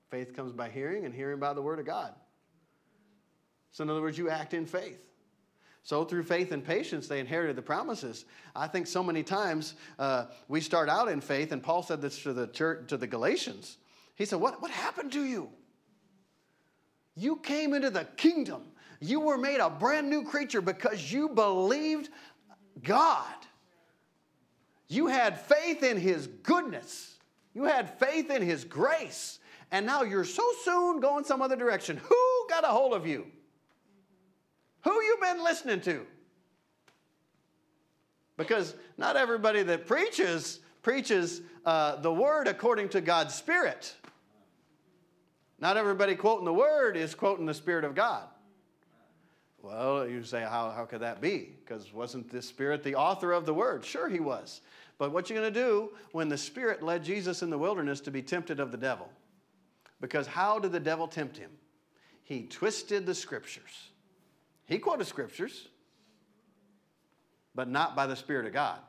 Faith 0.09 0.33
comes 0.33 0.53
by 0.53 0.69
hearing, 0.69 1.03
and 1.03 1.13
hearing 1.13 1.39
by 1.39 1.53
the 1.53 1.61
Word 1.61 1.79
of 1.79 1.85
God. 1.85 2.13
So, 3.71 3.83
in 3.83 3.89
other 3.89 4.01
words, 4.01 4.17
you 4.17 4.29
act 4.29 4.53
in 4.53 4.65
faith. 4.65 5.03
So, 5.87 6.03
through 6.03 6.23
faith 6.23 6.51
and 6.51 6.65
patience, 6.65 7.07
they 7.07 7.21
inherited 7.21 7.55
the 7.55 7.61
promises. 7.61 8.25
I 8.53 8.67
think 8.67 8.87
so 8.87 9.01
many 9.01 9.23
times 9.23 9.75
uh, 9.97 10.25
we 10.49 10.59
start 10.59 10.89
out 10.89 11.07
in 11.07 11.21
faith, 11.21 11.53
and 11.53 11.63
Paul 11.63 11.81
said 11.81 12.01
this 12.01 12.21
to 12.23 12.33
the 12.33 12.47
church, 12.47 12.89
to 12.89 12.97
the 12.97 13.07
Galatians. 13.07 13.77
He 14.15 14.25
said, 14.25 14.41
what, 14.41 14.61
what 14.61 14.69
happened 14.69 15.13
to 15.13 15.23
you? 15.23 15.47
You 17.15 17.37
came 17.37 17.73
into 17.73 17.89
the 17.89 18.03
kingdom. 18.03 18.63
You 18.99 19.21
were 19.21 19.37
made 19.37 19.61
a 19.61 19.69
brand 19.69 20.09
new 20.09 20.25
creature 20.25 20.59
because 20.59 21.09
you 21.09 21.29
believed 21.29 22.09
God. 22.83 23.23
You 24.89 25.07
had 25.07 25.39
faith 25.39 25.83
in 25.83 25.95
His 25.95 26.27
goodness, 26.27 27.15
you 27.53 27.63
had 27.63 27.97
faith 27.97 28.29
in 28.29 28.41
His 28.41 28.65
grace, 28.65 29.39
and 29.71 29.85
now 29.85 30.01
you're 30.01 30.25
so 30.25 30.43
soon 30.65 30.99
going 30.99 31.23
some 31.23 31.41
other 31.41 31.55
direction. 31.55 31.95
Who 31.95 32.47
got 32.49 32.65
a 32.65 32.67
hold 32.67 32.91
of 32.91 33.07
you? 33.07 33.27
Who 34.83 34.93
you 34.93 35.17
been 35.21 35.43
listening 35.43 35.81
to? 35.81 36.05
Because 38.37 38.75
not 38.97 39.15
everybody 39.15 39.63
that 39.63 39.87
preaches 39.87 40.59
preaches 40.83 41.41
uh, 41.65 41.97
the 41.97 42.13
word 42.13 42.47
according 42.47 42.87
to 42.87 43.01
God's 43.01 43.35
Spirit. 43.35 43.93
Not 45.59 45.75
everybody 45.75 46.15
quoting 46.15 46.45
the 46.45 46.53
word 46.53 46.95
is 46.95 47.13
quoting 47.13 47.45
the 47.45 47.53
Spirit 47.53 47.83
of 47.83 47.93
God. 47.93 48.23
Well, 49.61 50.07
you 50.07 50.23
say, 50.23 50.41
how, 50.41 50.71
how 50.71 50.85
could 50.85 51.01
that 51.01 51.19
be? 51.19 51.49
Because 51.59 51.91
wasn't 51.91 52.31
the 52.31 52.41
Spirit 52.41 52.83
the 52.83 52.95
author 52.95 53.33
of 53.33 53.45
the 53.45 53.53
word? 53.53 53.83
Sure, 53.83 54.07
he 54.07 54.21
was. 54.21 54.61
But 54.97 55.11
what 55.11 55.29
you 55.29 55.35
going 55.35 55.53
to 55.53 55.59
do 55.59 55.89
when 56.13 56.29
the 56.29 56.37
Spirit 56.37 56.81
led 56.81 57.03
Jesus 57.03 57.41
in 57.41 57.49
the 57.49 57.57
wilderness 57.57 57.99
to 58.01 58.11
be 58.11 58.21
tempted 58.21 58.61
of 58.61 58.71
the 58.71 58.77
devil? 58.77 59.09
Because 59.99 60.25
how 60.25 60.57
did 60.57 60.71
the 60.71 60.79
devil 60.79 61.07
tempt 61.07 61.37
him? 61.37 61.51
He 62.23 62.43
twisted 62.43 63.05
the 63.05 63.15
scriptures. 63.15 63.89
He 64.67 64.77
quoted 64.77 65.07
scriptures, 65.07 65.67
but 67.55 67.67
not 67.67 67.95
by 67.95 68.05
the 68.05 68.15
Spirit 68.15 68.45
of 68.45 68.53
God. 68.53 68.79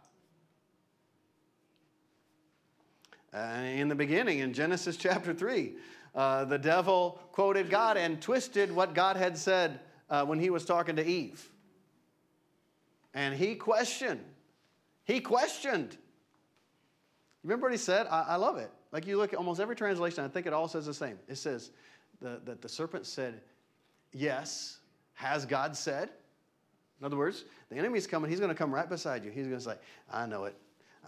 Uh, 3.33 3.63
in 3.65 3.89
the 3.89 3.95
beginning, 3.95 4.41
in 4.41 4.53
Genesis 4.53 4.97
chapter 4.99 5.33
3, 5.33 5.75
uh, 6.15 6.45
the 6.45 6.59
devil 6.59 7.21
quoted 7.33 7.71
God 7.71 7.97
and 7.97 8.21
twisted 8.21 8.71
what 8.71 8.95
God 8.95 9.17
had 9.17 9.39
said 9.39 9.81
uh, 10.11 10.25
when 10.27 10.39
he 10.39 10.51
was 10.51 10.67
talking 10.67 10.97
to 10.97 11.07
Eve. 11.07 11.49
And 13.15 13.35
he 13.35 13.55
questioned 13.55 14.25
he 15.09 15.21
questioned. 15.21 15.97
Remember 17.43 17.65
what 17.65 17.73
he 17.73 17.79
said? 17.79 18.07
I, 18.11 18.25
I 18.29 18.37
love 18.37 18.59
it. 18.59 18.71
Like 18.93 19.07
you 19.07 19.17
look 19.17 19.33
at 19.33 19.39
almost 19.39 19.59
every 19.59 19.75
translation, 19.75 20.23
I 20.23 20.29
think 20.29 20.47
it 20.47 20.53
all 20.53 20.69
says 20.69 20.85
the 20.85 20.93
same. 20.93 21.19
It 21.27 21.37
says 21.37 21.71
that 22.21 22.45
the, 22.45 22.57
the 22.57 22.69
serpent 22.69 23.07
said, 23.07 23.41
Yes, 24.13 24.81
has 25.19 25.45
God 25.45 25.77
said? 25.77 26.11
In 27.01 27.05
other 27.05 27.17
words, 27.17 27.45
the 27.71 27.77
enemy's 27.77 28.07
coming, 28.07 28.31
he's 28.31 28.39
going 28.39 28.53
to 28.53 28.55
come 28.55 28.73
right 28.73 28.89
beside 28.89 29.25
you. 29.25 29.33
He's 29.33 29.47
going 29.47 29.59
to 29.59 29.65
say, 29.65 29.75
I 30.13 30.27
know 30.27 30.45
it. 30.45 30.57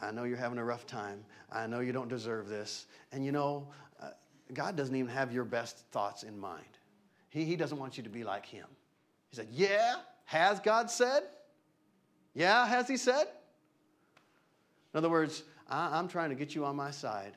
I 0.03 0.11
know 0.11 0.25
you're 0.25 0.37
having 0.37 0.59
a 0.59 0.64
rough 0.64 0.85
time. 0.85 1.25
I 1.53 1.68
know 1.68 1.79
you 1.79 1.92
don't 1.92 2.09
deserve 2.09 2.49
this. 2.49 2.87
And 3.12 3.25
you 3.25 3.31
know, 3.31 3.68
uh, 4.03 4.09
God 4.53 4.75
doesn't 4.75 4.96
even 4.96 5.11
have 5.12 5.33
your 5.33 5.44
best 5.44 5.85
thoughts 5.92 6.25
in 6.25 6.37
mind. 6.38 6.64
He, 7.29 7.44
he 7.44 7.55
doesn't 7.55 7.79
want 7.79 7.96
you 7.96 8.03
to 8.03 8.09
be 8.09 8.25
like 8.25 8.44
him. 8.44 8.66
He 9.29 9.37
said, 9.37 9.46
Yeah, 9.53 9.96
has 10.25 10.59
God 10.59 10.90
said? 10.90 11.23
Yeah, 12.35 12.66
has 12.66 12.88
he 12.88 12.96
said? 12.96 13.29
In 14.92 14.99
other 14.99 15.09
words, 15.09 15.44
I, 15.68 15.96
am 16.01 16.09
trying 16.09 16.31
to 16.31 16.37
get 16.37 16.53
you 16.53 16.64
on 16.64 16.75
my 16.75 16.90
side 16.90 17.35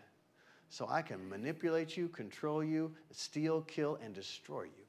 so 0.69 0.87
I 0.89 1.03
can 1.03 1.29
manipulate 1.29 1.95
you, 1.95 2.07
control 2.07 2.63
you, 2.63 2.91
steal, 3.11 3.61
kill, 3.61 3.99
and 4.03 4.11
destroy 4.15 4.63
you. 4.63 4.82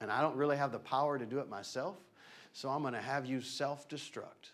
And 0.00 0.10
I 0.10 0.20
don't 0.20 0.36
really 0.36 0.56
have 0.56 0.72
the 0.72 0.78
power 0.78 1.18
to 1.18 1.26
do 1.26 1.38
it 1.38 1.48
myself, 1.48 1.96
so 2.52 2.68
I'm 2.68 2.82
going 2.82 2.94
to 2.94 3.00
have 3.00 3.26
you 3.26 3.40
self 3.40 3.88
destruct. 3.88 4.50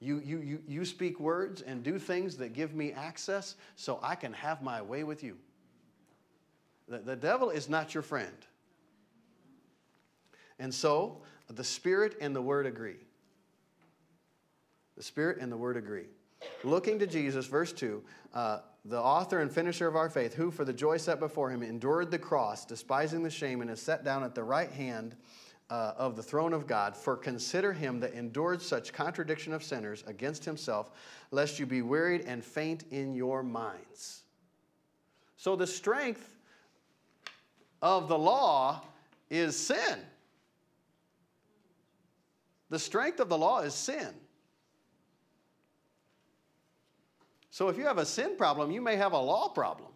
You, 0.00 0.20
you, 0.24 0.38
you, 0.40 0.62
you 0.68 0.84
speak 0.84 1.18
words 1.18 1.62
and 1.62 1.82
do 1.82 1.98
things 1.98 2.36
that 2.36 2.52
give 2.52 2.74
me 2.74 2.92
access 2.92 3.56
so 3.76 3.98
I 4.02 4.14
can 4.14 4.32
have 4.34 4.62
my 4.62 4.82
way 4.82 5.04
with 5.04 5.22
you. 5.22 5.36
The, 6.88 6.98
the 6.98 7.16
devil 7.16 7.50
is 7.50 7.68
not 7.68 7.94
your 7.94 8.02
friend. 8.02 8.36
And 10.58 10.72
so 10.72 11.22
the 11.48 11.64
Spirit 11.64 12.16
and 12.20 12.34
the 12.34 12.42
Word 12.42 12.66
agree. 12.66 12.96
The 14.96 15.02
Spirit 15.02 15.38
and 15.40 15.50
the 15.50 15.56
Word 15.56 15.76
agree. 15.76 16.06
Looking 16.64 16.98
to 16.98 17.06
Jesus, 17.06 17.46
verse 17.46 17.72
2, 17.72 18.02
uh, 18.34 18.58
the 18.88 19.00
author 19.00 19.40
and 19.40 19.50
finisher 19.50 19.88
of 19.88 19.96
our 19.96 20.08
faith, 20.08 20.34
who 20.34 20.50
for 20.50 20.64
the 20.64 20.72
joy 20.72 20.96
set 20.96 21.18
before 21.18 21.50
him 21.50 21.62
endured 21.62 22.10
the 22.10 22.18
cross, 22.18 22.64
despising 22.64 23.22
the 23.22 23.30
shame, 23.30 23.60
and 23.60 23.70
is 23.70 23.80
set 23.80 24.04
down 24.04 24.22
at 24.22 24.34
the 24.34 24.42
right 24.42 24.70
hand 24.70 25.16
uh, 25.70 25.92
of 25.96 26.14
the 26.14 26.22
throne 26.22 26.52
of 26.52 26.66
God. 26.66 26.96
For 26.96 27.16
consider 27.16 27.72
him 27.72 27.98
that 28.00 28.12
endured 28.12 28.62
such 28.62 28.92
contradiction 28.92 29.52
of 29.52 29.64
sinners 29.64 30.04
against 30.06 30.44
himself, 30.44 30.92
lest 31.30 31.58
you 31.58 31.66
be 31.66 31.82
wearied 31.82 32.22
and 32.26 32.44
faint 32.44 32.84
in 32.90 33.14
your 33.14 33.42
minds. 33.42 34.22
So 35.36 35.56
the 35.56 35.66
strength 35.66 36.36
of 37.82 38.08
the 38.08 38.18
law 38.18 38.82
is 39.30 39.56
sin. 39.56 39.98
The 42.70 42.78
strength 42.78 43.20
of 43.20 43.28
the 43.28 43.38
law 43.38 43.60
is 43.60 43.74
sin. 43.74 44.14
So 47.56 47.70
if 47.70 47.78
you 47.78 47.84
have 47.84 47.96
a 47.96 48.04
sin 48.04 48.36
problem, 48.36 48.70
you 48.70 48.82
may 48.82 48.96
have 48.96 49.14
a 49.14 49.18
law 49.18 49.48
problem. 49.48 49.88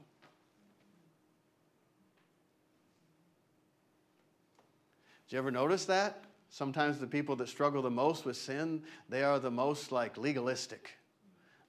Did 5.29 5.35
you 5.35 5.39
ever 5.41 5.51
notice 5.51 5.85
that? 5.85 6.25
Sometimes 6.49 6.99
the 6.99 7.07
people 7.07 7.37
that 7.37 7.51
struggle 7.51 7.83
the 7.83 7.91
most 7.91 8.25
with 8.25 8.39
sin, 8.39 8.83
they 9.11 9.23
are 9.23 9.39
the 9.39 9.51
most 9.51 9.93
like 9.93 10.17
legalistic. 10.17 10.93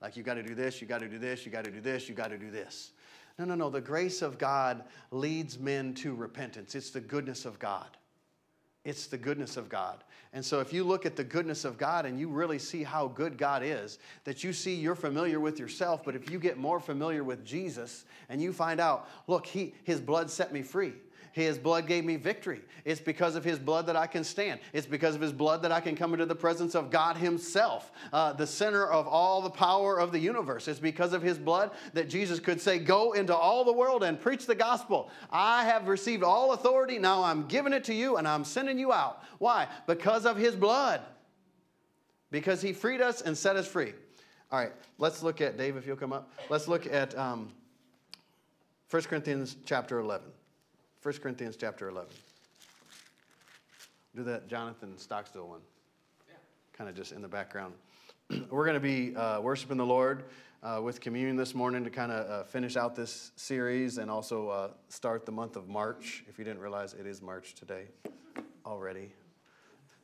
Like 0.01 0.15
you 0.15 0.23
got 0.23 0.35
to 0.35 0.43
do 0.43 0.55
this, 0.55 0.79
you 0.79 0.87
got 0.87 1.01
to 1.01 1.09
do 1.09 1.19
this, 1.19 1.45
you 1.45 1.51
got 1.51 1.65
to 1.65 1.71
do 1.71 1.81
this, 1.81 2.07
you 2.07 2.15
got 2.15 2.29
to 2.29 2.37
do 2.37 2.49
this. 2.49 2.93
No, 3.37 3.43
no, 3.43 3.55
no. 3.55 3.69
The 3.69 3.81
grace 3.81 4.21
of 4.21 4.37
God 4.37 4.85
leads 5.11 5.59
men 5.59 5.93
to 5.95 6.15
repentance. 6.15 6.73
It's 6.73 6.91
the 6.91 7.01
goodness 7.01 7.43
of 7.43 7.59
God. 7.59 7.97
It's 8.83 9.07
the 9.07 9.17
goodness 9.17 9.57
of 9.57 9.69
God. 9.69 10.03
And 10.33 10.43
so, 10.43 10.59
if 10.59 10.73
you 10.73 10.83
look 10.83 11.05
at 11.05 11.15
the 11.15 11.23
goodness 11.23 11.65
of 11.65 11.77
God 11.77 12.05
and 12.05 12.19
you 12.19 12.29
really 12.29 12.57
see 12.57 12.83
how 12.83 13.07
good 13.07 13.37
God 13.37 13.63
is, 13.63 13.99
that 14.23 14.43
you 14.43 14.53
see 14.53 14.73
you're 14.73 14.95
familiar 14.95 15.39
with 15.39 15.59
yourself, 15.59 16.03
but 16.03 16.15
if 16.15 16.31
you 16.31 16.39
get 16.39 16.57
more 16.57 16.79
familiar 16.79 17.23
with 17.23 17.45
Jesus 17.45 18.05
and 18.29 18.41
you 18.41 18.53
find 18.53 18.79
out, 18.79 19.07
look, 19.27 19.45
he, 19.45 19.73
his 19.83 19.99
blood 19.99 20.31
set 20.31 20.51
me 20.51 20.61
free. 20.61 20.93
His 21.31 21.57
blood 21.57 21.87
gave 21.87 22.03
me 22.03 22.17
victory. 22.17 22.61
It's 22.83 22.99
because 22.99 23.35
of 23.35 23.43
His 23.43 23.57
blood 23.57 23.87
that 23.87 23.95
I 23.95 24.07
can 24.07 24.23
stand. 24.23 24.59
It's 24.73 24.87
because 24.87 25.15
of 25.15 25.21
His 25.21 25.31
blood 25.31 25.61
that 25.63 25.71
I 25.71 25.79
can 25.79 25.95
come 25.95 26.13
into 26.13 26.25
the 26.25 26.35
presence 26.35 26.75
of 26.75 26.89
God 26.89 27.17
Himself, 27.17 27.91
uh, 28.11 28.33
the 28.33 28.47
center 28.47 28.85
of 28.85 29.07
all 29.07 29.41
the 29.41 29.49
power 29.49 29.99
of 29.99 30.11
the 30.11 30.19
universe. 30.19 30.67
It's 30.67 30.79
because 30.79 31.13
of 31.13 31.21
His 31.21 31.37
blood 31.37 31.71
that 31.93 32.09
Jesus 32.09 32.39
could 32.39 32.59
say, 32.59 32.79
Go 32.79 33.13
into 33.13 33.35
all 33.35 33.63
the 33.63 33.73
world 33.73 34.03
and 34.03 34.19
preach 34.19 34.45
the 34.45 34.55
gospel. 34.55 35.09
I 35.31 35.63
have 35.63 35.87
received 35.87 36.23
all 36.23 36.53
authority. 36.53 36.99
Now 36.99 37.23
I'm 37.23 37.47
giving 37.47 37.73
it 37.73 37.83
to 37.85 37.93
you 37.93 38.17
and 38.17 38.27
I'm 38.27 38.43
sending 38.43 38.77
you 38.77 38.91
out. 38.91 39.23
Why? 39.37 39.67
Because 39.87 40.25
of 40.25 40.37
His 40.37 40.55
blood. 40.55 41.01
Because 42.29 42.61
He 42.61 42.73
freed 42.73 43.01
us 43.01 43.21
and 43.21 43.37
set 43.37 43.55
us 43.55 43.67
free. 43.67 43.93
All 44.51 44.59
right, 44.59 44.73
let's 44.97 45.23
look 45.23 45.39
at, 45.39 45.57
Dave, 45.57 45.77
if 45.77 45.87
you'll 45.87 45.95
come 45.95 46.11
up. 46.11 46.29
Let's 46.49 46.67
look 46.67 46.85
at 46.85 47.17
um, 47.17 47.53
1 48.89 49.03
Corinthians 49.03 49.55
chapter 49.65 49.99
11. 49.99 50.27
1 51.03 51.15
Corinthians 51.15 51.57
chapter 51.59 51.89
11. 51.89 52.11
Do 54.15 54.23
that 54.23 54.47
Jonathan 54.47 54.99
Stockstill 54.99 55.47
one. 55.47 55.61
Yeah. 56.29 56.35
Kind 56.73 56.91
of 56.91 56.95
just 56.95 57.11
in 57.11 57.23
the 57.23 57.27
background. 57.27 57.73
We're 58.51 58.65
going 58.65 58.75
to 58.75 58.79
be 58.79 59.15
uh, 59.15 59.41
worshiping 59.41 59.77
the 59.77 59.85
Lord 59.85 60.25
uh, 60.61 60.79
with 60.83 61.01
communion 61.01 61.37
this 61.37 61.55
morning 61.55 61.83
to 61.85 61.89
kind 61.89 62.11
of 62.11 62.29
uh, 62.29 62.43
finish 62.43 62.77
out 62.77 62.95
this 62.95 63.31
series 63.35 63.97
and 63.97 64.11
also 64.11 64.49
uh, 64.49 64.69
start 64.89 65.25
the 65.25 65.31
month 65.31 65.55
of 65.55 65.67
March. 65.67 66.23
If 66.29 66.37
you 66.37 66.45
didn't 66.45 66.61
realize, 66.61 66.93
it 66.93 67.07
is 67.07 67.19
March 67.19 67.55
today 67.55 67.85
already. 68.63 69.11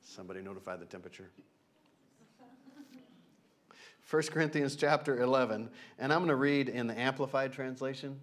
Somebody 0.01 0.41
notified 0.41 0.79
the 0.79 0.85
temperature. 0.85 1.29
1 4.09 4.23
Corinthians 4.31 4.75
chapter 4.75 5.21
11, 5.21 5.69
and 5.99 6.11
I'm 6.11 6.19
going 6.19 6.29
to 6.29 6.35
read 6.35 6.69
in 6.69 6.87
the 6.87 6.99
Amplified 6.99 7.53
translation. 7.53 8.19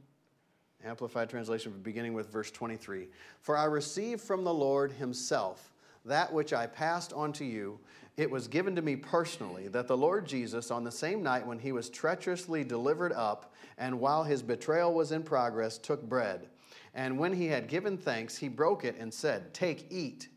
Amplified 0.85 1.31
translation, 1.31 1.73
beginning 1.83 2.13
with 2.13 2.31
verse 2.31 2.51
23. 2.51 3.09
For 3.41 3.57
I 3.57 3.65
received 3.65 4.21
from 4.21 4.45
the 4.45 4.53
Lord 4.53 4.93
Himself 4.93 5.73
that 6.05 6.33
which 6.33 6.53
I 6.53 6.67
passed 6.67 7.13
on 7.13 7.33
to 7.35 7.45
you. 7.45 7.79
It 8.17 8.31
was 8.31 8.47
given 8.47 8.77
to 8.77 8.83
me 8.83 8.95
personally 8.95 9.69
that 9.69 9.89
the 9.89 9.97
Lord 9.97 10.27
Jesus, 10.27 10.71
on 10.71 10.85
the 10.85 10.93
same 10.93 11.23
night 11.23 11.47
when 11.47 11.59
He 11.59 11.73
was 11.73 11.89
treacherously 11.89 12.65
delivered 12.65 13.13
up, 13.13 13.55
and 13.79 13.99
while 13.99 14.25
His 14.25 14.43
betrayal 14.43 14.93
was 14.93 15.11
in 15.11 15.23
progress, 15.23 15.79
took 15.79 16.03
bread. 16.03 16.49
And 16.95 17.19
when 17.19 17.33
He 17.33 17.47
had 17.47 17.67
given 17.67 17.97
thanks, 17.97 18.37
He 18.37 18.49
broke 18.49 18.85
it 18.85 18.97
and 18.99 19.13
said, 19.13 19.55
Take, 19.55 19.87
eat. 19.91 20.29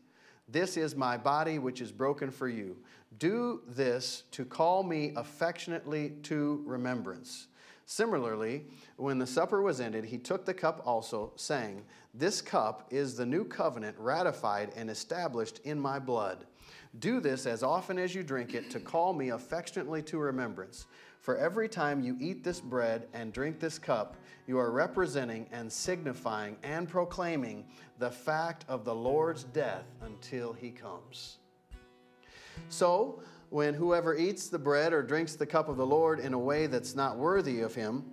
This 0.48 0.78
is 0.78 0.96
my 0.96 1.18
body, 1.18 1.58
which 1.58 1.82
is 1.82 1.92
broken 1.92 2.30
for 2.30 2.48
you. 2.48 2.76
Do 3.18 3.60
this 3.68 4.22
to 4.32 4.44
call 4.44 4.82
me 4.82 5.12
affectionately 5.14 6.10
to 6.24 6.62
remembrance. 6.64 7.48
Similarly, 7.90 8.66
when 8.98 9.18
the 9.18 9.26
supper 9.26 9.62
was 9.62 9.80
ended, 9.80 10.04
he 10.04 10.18
took 10.18 10.44
the 10.44 10.52
cup 10.52 10.82
also, 10.84 11.32
saying, 11.36 11.86
This 12.12 12.42
cup 12.42 12.86
is 12.90 13.16
the 13.16 13.24
new 13.24 13.46
covenant 13.46 13.96
ratified 13.98 14.72
and 14.76 14.90
established 14.90 15.60
in 15.64 15.80
my 15.80 15.98
blood. 15.98 16.44
Do 16.98 17.18
this 17.18 17.46
as 17.46 17.62
often 17.62 17.98
as 17.98 18.14
you 18.14 18.22
drink 18.22 18.52
it 18.52 18.68
to 18.72 18.78
call 18.78 19.14
me 19.14 19.30
affectionately 19.30 20.02
to 20.02 20.18
remembrance. 20.18 20.84
For 21.22 21.38
every 21.38 21.66
time 21.66 22.02
you 22.02 22.14
eat 22.20 22.44
this 22.44 22.60
bread 22.60 23.08
and 23.14 23.32
drink 23.32 23.58
this 23.58 23.78
cup, 23.78 24.18
you 24.46 24.58
are 24.58 24.70
representing 24.70 25.46
and 25.50 25.72
signifying 25.72 26.58
and 26.62 26.90
proclaiming 26.90 27.64
the 27.98 28.10
fact 28.10 28.66
of 28.68 28.84
the 28.84 28.94
Lord's 28.94 29.44
death 29.44 29.86
until 30.02 30.52
he 30.52 30.70
comes. 30.70 31.38
So, 32.68 33.22
when 33.50 33.74
whoever 33.74 34.14
eats 34.14 34.48
the 34.48 34.58
bread 34.58 34.92
or 34.92 35.02
drinks 35.02 35.34
the 35.34 35.46
cup 35.46 35.68
of 35.68 35.76
the 35.76 35.86
Lord 35.86 36.20
in 36.20 36.34
a 36.34 36.38
way 36.38 36.66
that's 36.66 36.94
not 36.94 37.16
worthy 37.16 37.60
of 37.60 37.74
him, 37.74 38.04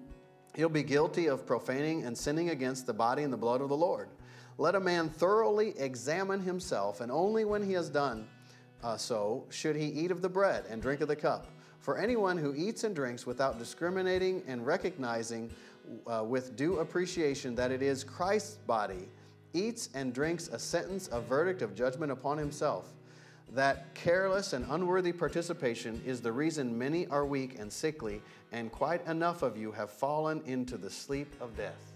he'll 0.56 0.70
be 0.70 0.84
guilty 0.84 1.28
of 1.28 1.46
profaning 1.46 2.06
and 2.06 2.18
sinning 2.18 2.50
against 2.50 2.86
the 2.86 2.94
body 2.94 3.24
and 3.24 3.34
the 3.34 3.38
blood 3.38 3.62
of 3.62 3.70
the 3.70 3.78
Lord. 3.78 4.10
Let 4.58 4.76
a 4.76 4.80
man 4.80 5.10
thoroughly 5.10 5.74
examine 5.78 6.40
himself, 6.40 7.02
and 7.02 7.12
only 7.12 7.44
when 7.44 7.62
he 7.62 7.74
has 7.74 7.90
done 7.90 8.28
uh, 8.84 8.96
so 8.96 9.44
should 9.50 9.76
he 9.76 9.88
eat 9.88 10.12
of 10.12 10.22
the 10.22 10.30
bread 10.30 10.64
and 10.70 10.82
drink 10.82 11.02
of 11.02 11.08
the 11.08 11.16
cup. 11.16 11.48
For 11.80 11.98
anyone 11.98 12.38
who 12.38 12.56
eats 12.56 12.84
and 12.84 12.96
drinks 12.96 13.26
without 13.26 13.60
discriminating 13.60 14.44
and 14.48 14.66
recognizing 14.66 15.52
uh, 16.08 16.24
with 16.24 16.56
due 16.56 16.80
appreciation 16.80 17.56
that 17.56 17.72
it 17.72 17.82
is 17.82 18.04
Christ's 18.04 18.58
body, 18.68 19.10
eats 19.54 19.90
and 19.94 20.14
drinks 20.14 20.48
a 20.48 20.58
sentence 20.58 21.10
a 21.12 21.20
verdict 21.20 21.62
of 21.62 21.76
judgment 21.76 22.12
upon 22.12 22.38
himself 22.38 22.94
that 23.56 23.94
careless 23.96 24.54
and 24.54 24.66
unworthy 24.70 25.14
participation 25.14 26.02
is 26.06 26.22
the 26.22 26.32
reason 26.32 26.78
many 26.78 27.08
are 27.08 27.26
weak 27.26 27.58
and 27.58 27.72
sickly, 27.72 28.22
and 28.52 28.72
quite 28.72 29.06
enough 29.08 29.42
of 29.42 29.58
you 29.58 29.72
have 29.72 29.90
fallen 29.90 30.42
into 30.46 30.78
the 30.78 30.90
sleep 30.90 31.34
of 31.40 31.56
death. 31.56 31.94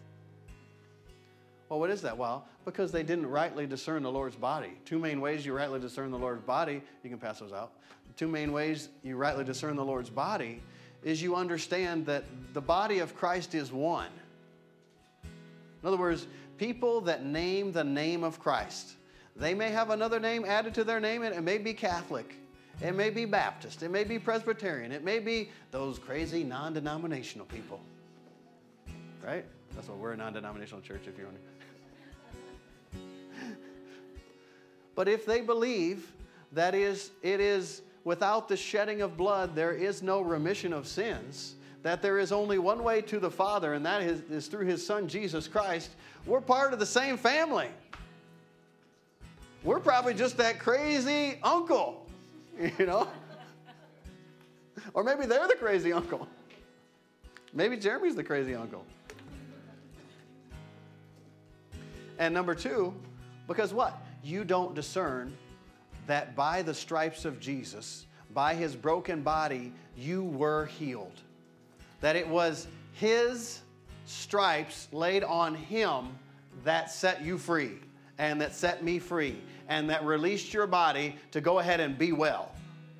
Well, 1.67 1.79
what 1.79 1.89
is 1.89 2.01
that? 2.01 2.17
Well, 2.17 2.47
because 2.65 2.91
they 2.91 3.03
didn't 3.03 3.27
rightly 3.27 3.67
discern 3.67 4.03
the 4.03 4.11
Lord's 4.11 4.37
body. 4.37 4.71
Two 4.85 4.97
main 4.97 5.21
ways 5.21 5.45
you 5.45 5.53
rightly 5.53 5.79
discern 5.79 6.11
the 6.11 6.17
Lord's 6.17 6.41
body, 6.41 6.81
you 7.03 7.09
can 7.09 7.19
pass 7.19 7.39
those 7.39 7.53
out. 7.53 7.73
Two 8.15 8.27
main 8.27 8.51
ways 8.51 8.89
you 9.03 9.17
rightly 9.17 9.43
discern 9.43 9.75
the 9.75 9.85
Lord's 9.85 10.09
body 10.09 10.61
is 11.03 11.21
you 11.21 11.35
understand 11.35 12.05
that 12.05 12.23
the 12.53 12.61
body 12.61 12.99
of 12.99 13.15
Christ 13.15 13.53
is 13.53 13.71
one. 13.71 14.09
In 15.23 15.87
other 15.87 15.97
words, 15.97 16.25
people 16.57 17.01
that 17.01 17.25
name 17.25 17.71
the 17.71 17.83
name 17.83 18.23
of 18.23 18.39
Christ 18.39 18.93
they 19.35 19.53
may 19.53 19.69
have 19.71 19.89
another 19.89 20.19
name 20.19 20.45
added 20.45 20.73
to 20.75 20.83
their 20.83 20.99
name, 20.99 21.23
and 21.23 21.33
it 21.33 21.41
may 21.41 21.57
be 21.57 21.73
Catholic. 21.73 22.35
It 22.81 22.95
may 22.95 23.09
be 23.09 23.25
Baptist. 23.25 23.83
It 23.83 23.89
may 23.89 24.03
be 24.03 24.19
Presbyterian. 24.19 24.91
It 24.91 25.03
may 25.03 25.19
be 25.19 25.49
those 25.71 25.99
crazy 25.99 26.43
non 26.43 26.73
denominational 26.73 27.45
people. 27.45 27.81
Right? 29.25 29.45
That's 29.75 29.87
what 29.87 29.97
we're 29.97 30.13
a 30.13 30.17
non 30.17 30.33
denominational 30.33 30.81
church, 30.81 31.01
if 31.07 31.17
you're 31.17 31.27
wondering. 31.27 31.45
but 34.95 35.07
if 35.07 35.25
they 35.25 35.41
believe 35.41 36.11
that 36.53 36.73
is, 36.73 37.11
it 37.21 37.39
is 37.39 37.81
without 38.03 38.47
the 38.47 38.57
shedding 38.57 39.01
of 39.01 39.17
blood, 39.17 39.55
there 39.55 39.73
is 39.73 40.01
no 40.01 40.21
remission 40.21 40.73
of 40.73 40.87
sins, 40.87 41.55
that 41.83 42.01
there 42.01 42.17
is 42.17 42.31
only 42.31 42.57
one 42.57 42.83
way 42.83 43.01
to 43.01 43.19
the 43.19 43.29
Father, 43.29 43.73
and 43.73 43.85
that 43.85 44.01
is, 44.01 44.21
is 44.29 44.47
through 44.47 44.65
His 44.65 44.85
Son, 44.85 45.07
Jesus 45.07 45.47
Christ, 45.47 45.91
we're 46.25 46.41
part 46.41 46.73
of 46.73 46.79
the 46.79 46.85
same 46.85 47.17
family. 47.17 47.69
We're 49.63 49.79
probably 49.79 50.13
just 50.13 50.37
that 50.37 50.59
crazy 50.59 51.37
uncle, 51.43 52.07
you 52.79 52.85
know? 52.85 53.07
or 54.93 55.03
maybe 55.03 55.25
they're 55.25 55.47
the 55.47 55.55
crazy 55.55 55.91
uncle. 55.91 56.27
Maybe 57.53 57.75
Jeremy's 57.75 58.15
the 58.15 58.23
crazy 58.23 58.55
uncle. 58.55 58.85
And 62.19 62.33
number 62.33 62.55
two, 62.55 62.93
because 63.47 63.73
what? 63.73 64.01
You 64.23 64.43
don't 64.43 64.75
discern 64.75 65.35
that 66.07 66.35
by 66.35 66.61
the 66.61 66.73
stripes 66.73 67.25
of 67.25 67.39
Jesus, 67.39 68.05
by 68.33 68.53
his 68.53 68.75
broken 68.75 69.21
body, 69.21 69.73
you 69.97 70.23
were 70.23 70.67
healed. 70.67 71.21
That 72.01 72.15
it 72.15 72.27
was 72.27 72.67
his 72.93 73.61
stripes 74.05 74.87
laid 74.91 75.23
on 75.23 75.53
him 75.55 76.09
that 76.63 76.91
set 76.91 77.23
you 77.23 77.37
free 77.37 77.79
and 78.19 78.39
that 78.41 78.53
set 78.53 78.83
me 78.83 78.99
free 78.99 79.41
and 79.69 79.89
that 79.89 80.03
released 80.03 80.53
your 80.53 80.67
body 80.67 81.15
to 81.31 81.41
go 81.41 81.57
ahead 81.57 81.79
and 81.79 81.97
be 81.97 82.11
well. 82.11 82.51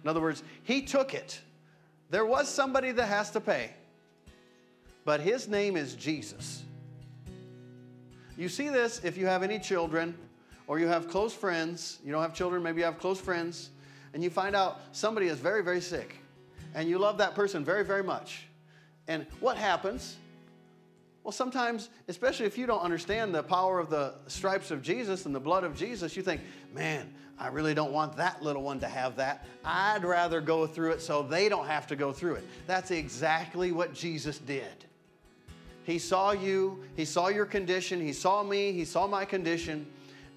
In 0.02 0.10
other 0.10 0.22
words, 0.22 0.42
He 0.64 0.82
took 0.82 1.14
it. 1.14 1.40
There 2.10 2.26
was 2.26 2.48
somebody 2.48 2.92
that 2.94 3.06
has 3.06 3.30
to 3.32 3.42
pay, 3.42 3.72
but 5.06 5.20
His 5.20 5.48
name 5.48 5.76
is 5.76 5.94
Jesus. 5.94 6.64
You 8.38 8.48
see 8.48 8.70
this 8.70 9.02
if 9.04 9.18
you 9.18 9.28
have 9.28 9.44
any 9.44 9.60
children 9.60 10.18
or 10.66 10.80
you 10.80 10.88
have 10.88 11.10
close 11.10 11.34
friends. 11.34 12.00
You 12.06 12.12
don't 12.14 12.22
have 12.22 12.34
children, 12.34 12.64
maybe 12.64 12.80
you 12.80 12.86
have 12.86 13.00
close 13.00 13.20
friends, 13.20 13.72
and 14.14 14.24
you 14.24 14.30
find 14.30 14.56
out 14.56 14.80
somebody 14.94 15.28
is 15.28 15.38
very, 15.38 15.64
very 15.64 15.82
sick, 15.82 16.16
and 16.74 16.88
you 16.88 16.98
love 16.98 17.18
that 17.18 17.36
person 17.36 17.66
very, 17.66 17.84
very 17.84 18.04
much. 18.04 18.48
And 19.08 19.26
what 19.42 19.58
happens? 19.58 20.18
Well, 21.24 21.32
sometimes, 21.32 21.90
especially 22.08 22.46
if 22.46 22.58
you 22.58 22.66
don't 22.66 22.82
understand 22.82 23.36
the 23.36 23.44
power 23.44 23.80
of 23.80 23.90
the 23.90 24.16
stripes 24.28 24.72
of 24.72 24.82
Jesus 24.82 25.26
and 25.26 25.36
the 25.36 25.40
blood 25.40 25.64
of 25.64 25.76
Jesus, 25.76 26.16
you 26.16 26.24
think, 26.24 26.42
man, 26.74 27.14
I 27.38 27.48
really 27.48 27.74
don't 27.74 27.92
want 27.92 28.18
that 28.18 28.42
little 28.42 28.64
one 28.64 28.80
to 28.80 28.88
have 28.88 29.16
that. 29.18 29.46
I'd 29.64 30.04
rather 30.04 30.42
go 30.42 30.68
through 30.68 30.92
it 30.92 31.02
so 31.02 31.24
they 31.24 31.48
don't 31.48 31.68
have 31.68 31.88
to 31.88 31.96
go 31.96 32.12
through 32.12 32.36
it. 32.36 32.44
That's 32.68 32.92
exactly 32.92 33.72
what 33.72 33.94
Jesus 33.94 34.40
did. 34.40 34.86
He 35.84 36.00
saw 36.00 36.32
you, 36.32 36.84
He 36.96 37.06
saw 37.06 37.30
your 37.30 37.46
condition, 37.46 38.02
He 38.02 38.14
saw 38.14 38.44
me, 38.44 38.72
He 38.74 38.86
saw 38.86 39.08
my 39.08 39.26
condition, 39.26 39.88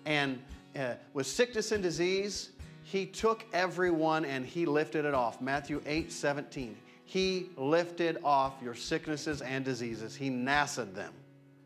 and 0.04 0.40
uh, 0.78 0.94
with 1.12 1.26
sickness 1.26 1.72
and 1.72 1.82
disease, 1.82 2.50
He 2.84 3.06
took 3.06 3.44
everyone 3.52 4.24
and 4.24 4.46
He 4.46 4.64
lifted 4.64 5.04
it 5.04 5.14
off. 5.14 5.40
Matthew 5.40 5.82
8 5.84 6.10
17. 6.10 6.76
He 7.12 7.50
lifted 7.58 8.16
off 8.24 8.54
your 8.62 8.74
sicknesses 8.74 9.42
and 9.42 9.66
diseases. 9.66 10.16
He 10.16 10.30
NASA'd 10.30 10.94
them. 10.94 11.12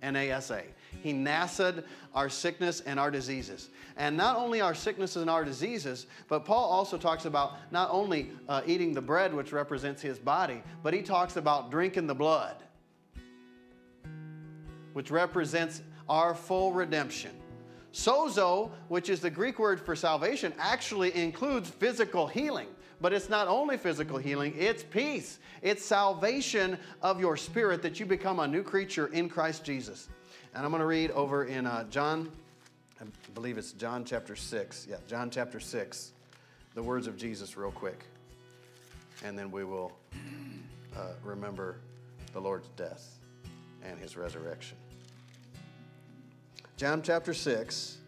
N 0.02 0.16
A 0.16 0.32
S 0.32 0.50
A. 0.50 0.64
He 1.04 1.12
NASA'd 1.12 1.84
our 2.16 2.28
sickness 2.28 2.80
and 2.80 2.98
our 2.98 3.12
diseases. 3.12 3.68
And 3.96 4.16
not 4.16 4.38
only 4.38 4.60
our 4.60 4.74
sicknesses 4.74 5.22
and 5.22 5.30
our 5.30 5.44
diseases, 5.44 6.08
but 6.26 6.44
Paul 6.44 6.64
also 6.64 6.98
talks 6.98 7.26
about 7.26 7.58
not 7.70 7.90
only 7.92 8.32
uh, 8.48 8.62
eating 8.66 8.92
the 8.92 9.00
bread, 9.00 9.32
which 9.32 9.52
represents 9.52 10.02
his 10.02 10.18
body, 10.18 10.64
but 10.82 10.92
he 10.92 11.00
talks 11.00 11.36
about 11.36 11.70
drinking 11.70 12.08
the 12.08 12.14
blood, 12.14 12.56
which 14.94 15.12
represents 15.12 15.80
our 16.08 16.34
full 16.34 16.72
redemption. 16.72 17.30
Sozo, 17.92 18.72
which 18.88 19.08
is 19.08 19.20
the 19.20 19.30
Greek 19.30 19.60
word 19.60 19.80
for 19.80 19.94
salvation, 19.94 20.52
actually 20.58 21.14
includes 21.14 21.70
physical 21.70 22.26
healing. 22.26 22.66
But 23.00 23.12
it's 23.12 23.28
not 23.28 23.46
only 23.46 23.76
physical 23.76 24.16
healing, 24.16 24.54
it's 24.56 24.82
peace. 24.82 25.38
It's 25.62 25.84
salvation 25.84 26.78
of 27.02 27.20
your 27.20 27.36
spirit 27.36 27.82
that 27.82 28.00
you 28.00 28.06
become 28.06 28.40
a 28.40 28.48
new 28.48 28.62
creature 28.62 29.08
in 29.08 29.28
Christ 29.28 29.64
Jesus. 29.64 30.08
And 30.54 30.64
I'm 30.64 30.70
going 30.70 30.80
to 30.80 30.86
read 30.86 31.10
over 31.10 31.44
in 31.44 31.66
uh, 31.66 31.84
John, 31.90 32.32
I 33.00 33.04
believe 33.34 33.58
it's 33.58 33.72
John 33.72 34.04
chapter 34.04 34.34
6. 34.34 34.86
Yeah, 34.88 34.96
John 35.06 35.30
chapter 35.30 35.60
6, 35.60 36.12
the 36.74 36.82
words 36.82 37.06
of 37.06 37.18
Jesus, 37.18 37.56
real 37.56 37.70
quick. 37.70 38.04
And 39.22 39.38
then 39.38 39.50
we 39.50 39.64
will 39.64 39.92
uh, 40.96 41.00
remember 41.22 41.76
the 42.32 42.40
Lord's 42.40 42.68
death 42.76 43.18
and 43.84 43.98
his 43.98 44.16
resurrection. 44.16 44.78
John 46.76 47.02
chapter 47.02 47.34
6, 47.34 47.98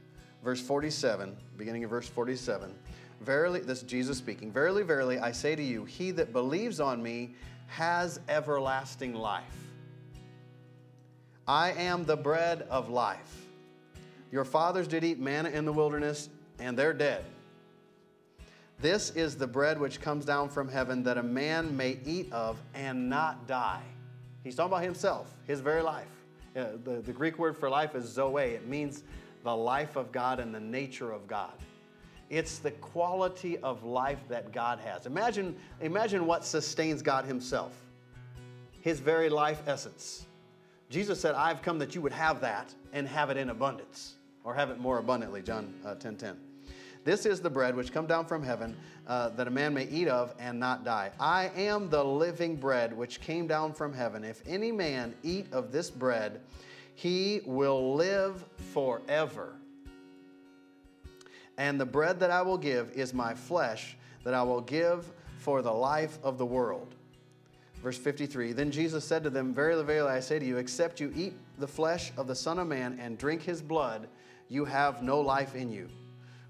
verse 0.42 0.60
47, 0.60 1.36
beginning 1.56 1.84
of 1.84 1.90
verse 1.90 2.08
47. 2.08 2.74
Verily, 3.20 3.60
this 3.60 3.78
is 3.78 3.84
Jesus 3.84 4.18
speaking. 4.18 4.52
Verily, 4.52 4.82
verily, 4.82 5.18
I 5.18 5.32
say 5.32 5.56
to 5.56 5.62
you, 5.62 5.84
he 5.84 6.10
that 6.12 6.32
believes 6.32 6.80
on 6.80 7.02
me 7.02 7.34
has 7.66 8.20
everlasting 8.28 9.14
life. 9.14 9.42
I 11.46 11.72
am 11.72 12.04
the 12.04 12.16
bread 12.16 12.66
of 12.70 12.90
life. 12.90 13.46
Your 14.30 14.44
fathers 14.44 14.86
did 14.86 15.04
eat 15.04 15.18
manna 15.18 15.48
in 15.48 15.64
the 15.64 15.72
wilderness, 15.72 16.28
and 16.58 16.78
they're 16.78 16.92
dead. 16.92 17.24
This 18.80 19.10
is 19.10 19.36
the 19.36 19.46
bread 19.46 19.80
which 19.80 20.00
comes 20.00 20.24
down 20.24 20.50
from 20.50 20.68
heaven 20.68 21.02
that 21.04 21.18
a 21.18 21.22
man 21.22 21.76
may 21.76 21.98
eat 22.04 22.32
of 22.32 22.60
and 22.74 23.08
not 23.08 23.46
die. 23.48 23.82
He's 24.44 24.54
talking 24.54 24.72
about 24.72 24.84
himself, 24.84 25.34
his 25.46 25.60
very 25.60 25.82
life. 25.82 26.06
Uh, 26.56 26.66
the, 26.84 27.00
the 27.00 27.12
Greek 27.12 27.38
word 27.38 27.56
for 27.56 27.68
life 27.68 27.94
is 27.94 28.04
zoe, 28.04 28.42
it 28.42 28.66
means 28.66 29.02
the 29.42 29.54
life 29.54 29.96
of 29.96 30.12
God 30.12 30.38
and 30.38 30.54
the 30.54 30.60
nature 30.60 31.10
of 31.10 31.26
God. 31.26 31.52
It's 32.30 32.58
the 32.58 32.70
quality 32.72 33.58
of 33.58 33.84
life 33.84 34.20
that 34.28 34.52
God 34.52 34.78
has. 34.80 35.06
Imagine, 35.06 35.56
imagine 35.80 36.26
what 36.26 36.44
sustains 36.44 37.02
God 37.02 37.24
Himself, 37.24 37.72
His 38.80 39.00
very 39.00 39.28
life 39.28 39.62
essence. 39.66 40.26
Jesus 40.90 41.20
said, 41.20 41.34
I've 41.34 41.62
come 41.62 41.78
that 41.78 41.94
you 41.94 42.00
would 42.00 42.12
have 42.12 42.40
that 42.40 42.74
and 42.92 43.06
have 43.06 43.30
it 43.30 43.36
in 43.36 43.50
abundance, 43.50 44.14
or 44.44 44.54
have 44.54 44.70
it 44.70 44.78
more 44.78 44.98
abundantly, 44.98 45.42
John 45.42 45.74
uh, 45.84 45.94
10 45.94 46.16
10. 46.16 46.36
This 47.04 47.24
is 47.24 47.40
the 47.40 47.50
bread 47.50 47.74
which 47.74 47.92
come 47.92 48.06
down 48.06 48.26
from 48.26 48.42
heaven, 48.42 48.76
uh, 49.06 49.30
that 49.30 49.46
a 49.46 49.50
man 49.50 49.72
may 49.72 49.88
eat 49.88 50.08
of 50.08 50.34
and 50.38 50.58
not 50.58 50.84
die. 50.84 51.10
I 51.18 51.50
am 51.56 51.88
the 51.88 52.04
living 52.04 52.56
bread 52.56 52.94
which 52.94 53.20
came 53.20 53.46
down 53.46 53.72
from 53.72 53.92
heaven. 53.92 54.24
If 54.24 54.42
any 54.46 54.72
man 54.72 55.14
eat 55.22 55.46
of 55.52 55.72
this 55.72 55.90
bread, 55.90 56.40
he 56.94 57.40
will 57.46 57.94
live 57.94 58.44
forever. 58.74 59.54
And 61.58 61.78
the 61.78 61.84
bread 61.84 62.20
that 62.20 62.30
I 62.30 62.40
will 62.40 62.56
give 62.56 62.92
is 62.92 63.12
my 63.12 63.34
flesh 63.34 63.96
that 64.24 64.32
I 64.32 64.42
will 64.42 64.60
give 64.60 65.10
for 65.38 65.60
the 65.60 65.72
life 65.72 66.18
of 66.22 66.38
the 66.38 66.46
world. 66.46 66.94
Verse 67.82 67.98
53 67.98 68.52
Then 68.52 68.70
Jesus 68.70 69.04
said 69.04 69.22
to 69.24 69.30
them, 69.30 69.52
Verily, 69.52 69.84
verily, 69.84 70.10
I 70.10 70.20
say 70.20 70.38
to 70.38 70.44
you, 70.44 70.56
except 70.56 71.00
you 71.00 71.12
eat 71.16 71.34
the 71.58 71.68
flesh 71.68 72.12
of 72.16 72.26
the 72.26 72.34
Son 72.34 72.58
of 72.58 72.68
Man 72.68 72.98
and 73.00 73.18
drink 73.18 73.42
his 73.42 73.60
blood, 73.60 74.08
you 74.48 74.64
have 74.64 75.02
no 75.02 75.20
life 75.20 75.54
in 75.54 75.70
you. 75.70 75.88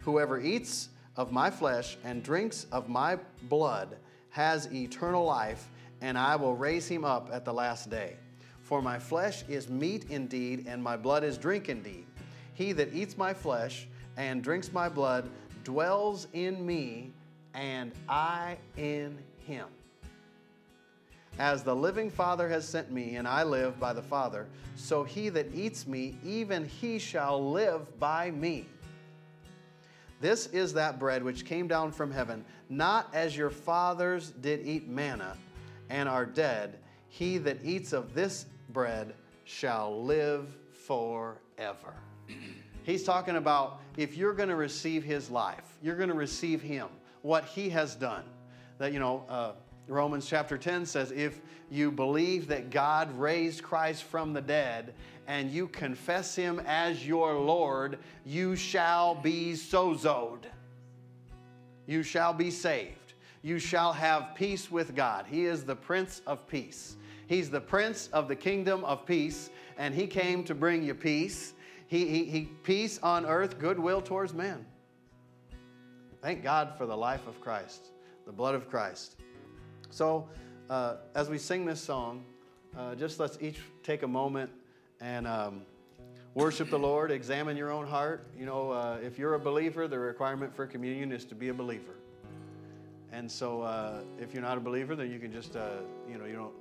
Whoever 0.00 0.40
eats 0.40 0.90
of 1.16 1.32
my 1.32 1.50
flesh 1.50 1.96
and 2.04 2.22
drinks 2.22 2.66
of 2.70 2.88
my 2.88 3.18
blood 3.42 3.96
has 4.30 4.72
eternal 4.72 5.24
life, 5.24 5.68
and 6.00 6.16
I 6.16 6.36
will 6.36 6.54
raise 6.54 6.86
him 6.86 7.04
up 7.04 7.30
at 7.32 7.44
the 7.44 7.52
last 7.52 7.90
day. 7.90 8.16
For 8.62 8.82
my 8.82 8.98
flesh 8.98 9.42
is 9.48 9.68
meat 9.68 10.06
indeed, 10.10 10.66
and 10.68 10.82
my 10.82 10.96
blood 10.96 11.24
is 11.24 11.38
drink 11.38 11.68
indeed. 11.68 12.06
He 12.54 12.72
that 12.72 12.92
eats 12.94 13.16
my 13.16 13.34
flesh, 13.34 13.88
and 14.18 14.42
drinks 14.42 14.72
my 14.72 14.88
blood 14.88 15.30
dwells 15.64 16.26
in 16.32 16.66
me, 16.66 17.12
and 17.54 17.92
I 18.08 18.58
in 18.76 19.16
him. 19.46 19.68
As 21.38 21.62
the 21.62 21.74
living 21.74 22.10
Father 22.10 22.48
has 22.48 22.66
sent 22.68 22.90
me, 22.90 23.14
and 23.14 23.28
I 23.28 23.44
live 23.44 23.78
by 23.78 23.92
the 23.92 24.02
Father, 24.02 24.48
so 24.74 25.04
he 25.04 25.28
that 25.28 25.54
eats 25.54 25.86
me, 25.86 26.18
even 26.24 26.66
he 26.66 26.98
shall 26.98 27.50
live 27.52 27.98
by 28.00 28.32
me. 28.32 28.66
This 30.20 30.48
is 30.48 30.72
that 30.72 30.98
bread 30.98 31.22
which 31.22 31.44
came 31.44 31.68
down 31.68 31.92
from 31.92 32.10
heaven, 32.10 32.44
not 32.68 33.08
as 33.14 33.36
your 33.36 33.50
fathers 33.50 34.32
did 34.40 34.66
eat 34.66 34.88
manna 34.88 35.36
and 35.90 36.08
are 36.08 36.26
dead. 36.26 36.80
He 37.08 37.38
that 37.38 37.58
eats 37.64 37.92
of 37.92 38.14
this 38.14 38.46
bread 38.70 39.14
shall 39.44 40.02
live 40.02 40.56
forever. 40.72 41.94
He's 42.88 43.04
talking 43.04 43.36
about 43.36 43.82
if 43.98 44.16
you're 44.16 44.32
going 44.32 44.48
to 44.48 44.56
receive 44.56 45.04
his 45.04 45.28
life, 45.28 45.76
you're 45.82 45.94
going 45.94 46.08
to 46.08 46.14
receive 46.14 46.62
him, 46.62 46.88
what 47.20 47.44
he 47.44 47.68
has 47.68 47.94
done. 47.94 48.24
That, 48.78 48.94
you 48.94 48.98
know, 48.98 49.26
uh, 49.28 49.52
Romans 49.88 50.26
chapter 50.26 50.56
10 50.56 50.86
says, 50.86 51.12
if 51.12 51.38
you 51.70 51.90
believe 51.90 52.48
that 52.48 52.70
God 52.70 53.14
raised 53.18 53.62
Christ 53.62 54.04
from 54.04 54.32
the 54.32 54.40
dead 54.40 54.94
and 55.26 55.50
you 55.50 55.68
confess 55.68 56.34
him 56.34 56.62
as 56.66 57.06
your 57.06 57.34
Lord, 57.34 57.98
you 58.24 58.56
shall 58.56 59.14
be 59.14 59.52
sozoed. 59.52 60.44
You 61.86 62.02
shall 62.02 62.32
be 62.32 62.50
saved. 62.50 63.12
You 63.42 63.58
shall 63.58 63.92
have 63.92 64.34
peace 64.34 64.70
with 64.70 64.96
God. 64.96 65.26
He 65.28 65.44
is 65.44 65.62
the 65.62 65.76
Prince 65.76 66.22
of 66.26 66.48
Peace. 66.48 66.96
He's 67.26 67.50
the 67.50 67.60
Prince 67.60 68.08
of 68.14 68.28
the 68.28 68.36
kingdom 68.36 68.82
of 68.84 69.04
peace, 69.04 69.50
and 69.76 69.94
He 69.94 70.06
came 70.06 70.42
to 70.44 70.54
bring 70.54 70.82
you 70.82 70.94
peace. 70.94 71.52
He, 71.88 72.06
he, 72.06 72.24
he, 72.24 72.40
peace 72.62 73.00
on 73.02 73.24
earth, 73.24 73.58
goodwill 73.58 74.02
towards 74.02 74.34
men. 74.34 74.64
Thank 76.20 76.42
God 76.42 76.74
for 76.76 76.84
the 76.84 76.96
life 76.96 77.26
of 77.26 77.40
Christ, 77.40 77.88
the 78.26 78.32
blood 78.32 78.54
of 78.54 78.68
Christ. 78.68 79.16
So, 79.88 80.28
uh, 80.68 80.96
as 81.14 81.30
we 81.30 81.38
sing 81.38 81.64
this 81.64 81.80
song, 81.80 82.24
uh, 82.76 82.94
just 82.94 83.18
let's 83.18 83.38
each 83.40 83.60
take 83.82 84.02
a 84.02 84.06
moment 84.06 84.50
and 85.00 85.26
um, 85.26 85.62
worship 86.34 86.68
the 86.68 86.78
Lord, 86.78 87.10
examine 87.10 87.56
your 87.56 87.70
own 87.70 87.86
heart. 87.86 88.26
You 88.38 88.44
know, 88.44 88.70
uh, 88.70 88.98
if 89.02 89.18
you're 89.18 89.34
a 89.34 89.40
believer, 89.40 89.88
the 89.88 89.98
requirement 89.98 90.54
for 90.54 90.66
communion 90.66 91.10
is 91.10 91.24
to 91.24 91.34
be 91.34 91.48
a 91.48 91.54
believer. 91.54 91.94
And 93.12 93.30
so, 93.30 93.62
uh, 93.62 94.00
if 94.20 94.34
you're 94.34 94.42
not 94.42 94.58
a 94.58 94.60
believer, 94.60 94.94
then 94.94 95.10
you 95.10 95.18
can 95.18 95.32
just, 95.32 95.56
uh, 95.56 95.70
you 96.06 96.18
know, 96.18 96.26
you 96.26 96.34
don't 96.34 96.52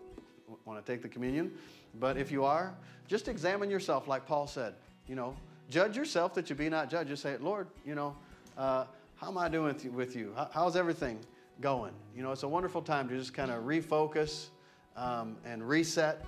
want 0.63 0.83
to 0.83 0.89
take 0.89 1.01
the 1.01 1.09
communion. 1.09 1.51
But 1.99 2.15
if 2.15 2.31
you 2.31 2.45
are, 2.45 2.73
just 3.07 3.27
examine 3.27 3.69
yourself, 3.69 4.07
like 4.07 4.25
Paul 4.25 4.47
said. 4.47 4.75
You 5.07 5.15
know, 5.15 5.35
judge 5.69 5.95
yourself 5.95 6.33
that 6.35 6.49
you 6.49 6.55
be 6.55 6.69
not 6.69 6.89
judged. 6.89 7.09
Just 7.09 7.23
say, 7.23 7.37
Lord, 7.37 7.67
you 7.85 7.95
know, 7.95 8.15
uh, 8.57 8.85
how 9.15 9.29
am 9.29 9.37
I 9.37 9.49
doing 9.49 9.75
with 9.93 10.15
you? 10.15 10.33
how's 10.51 10.75
everything 10.75 11.19
going? 11.61 11.93
You 12.15 12.23
know, 12.23 12.31
it's 12.31 12.43
a 12.43 12.47
wonderful 12.47 12.81
time 12.81 13.07
to 13.09 13.17
just 13.17 13.33
kind 13.33 13.51
of 13.51 13.63
refocus 13.63 14.47
um, 14.95 15.37
and 15.45 15.67
reset. 15.67 16.25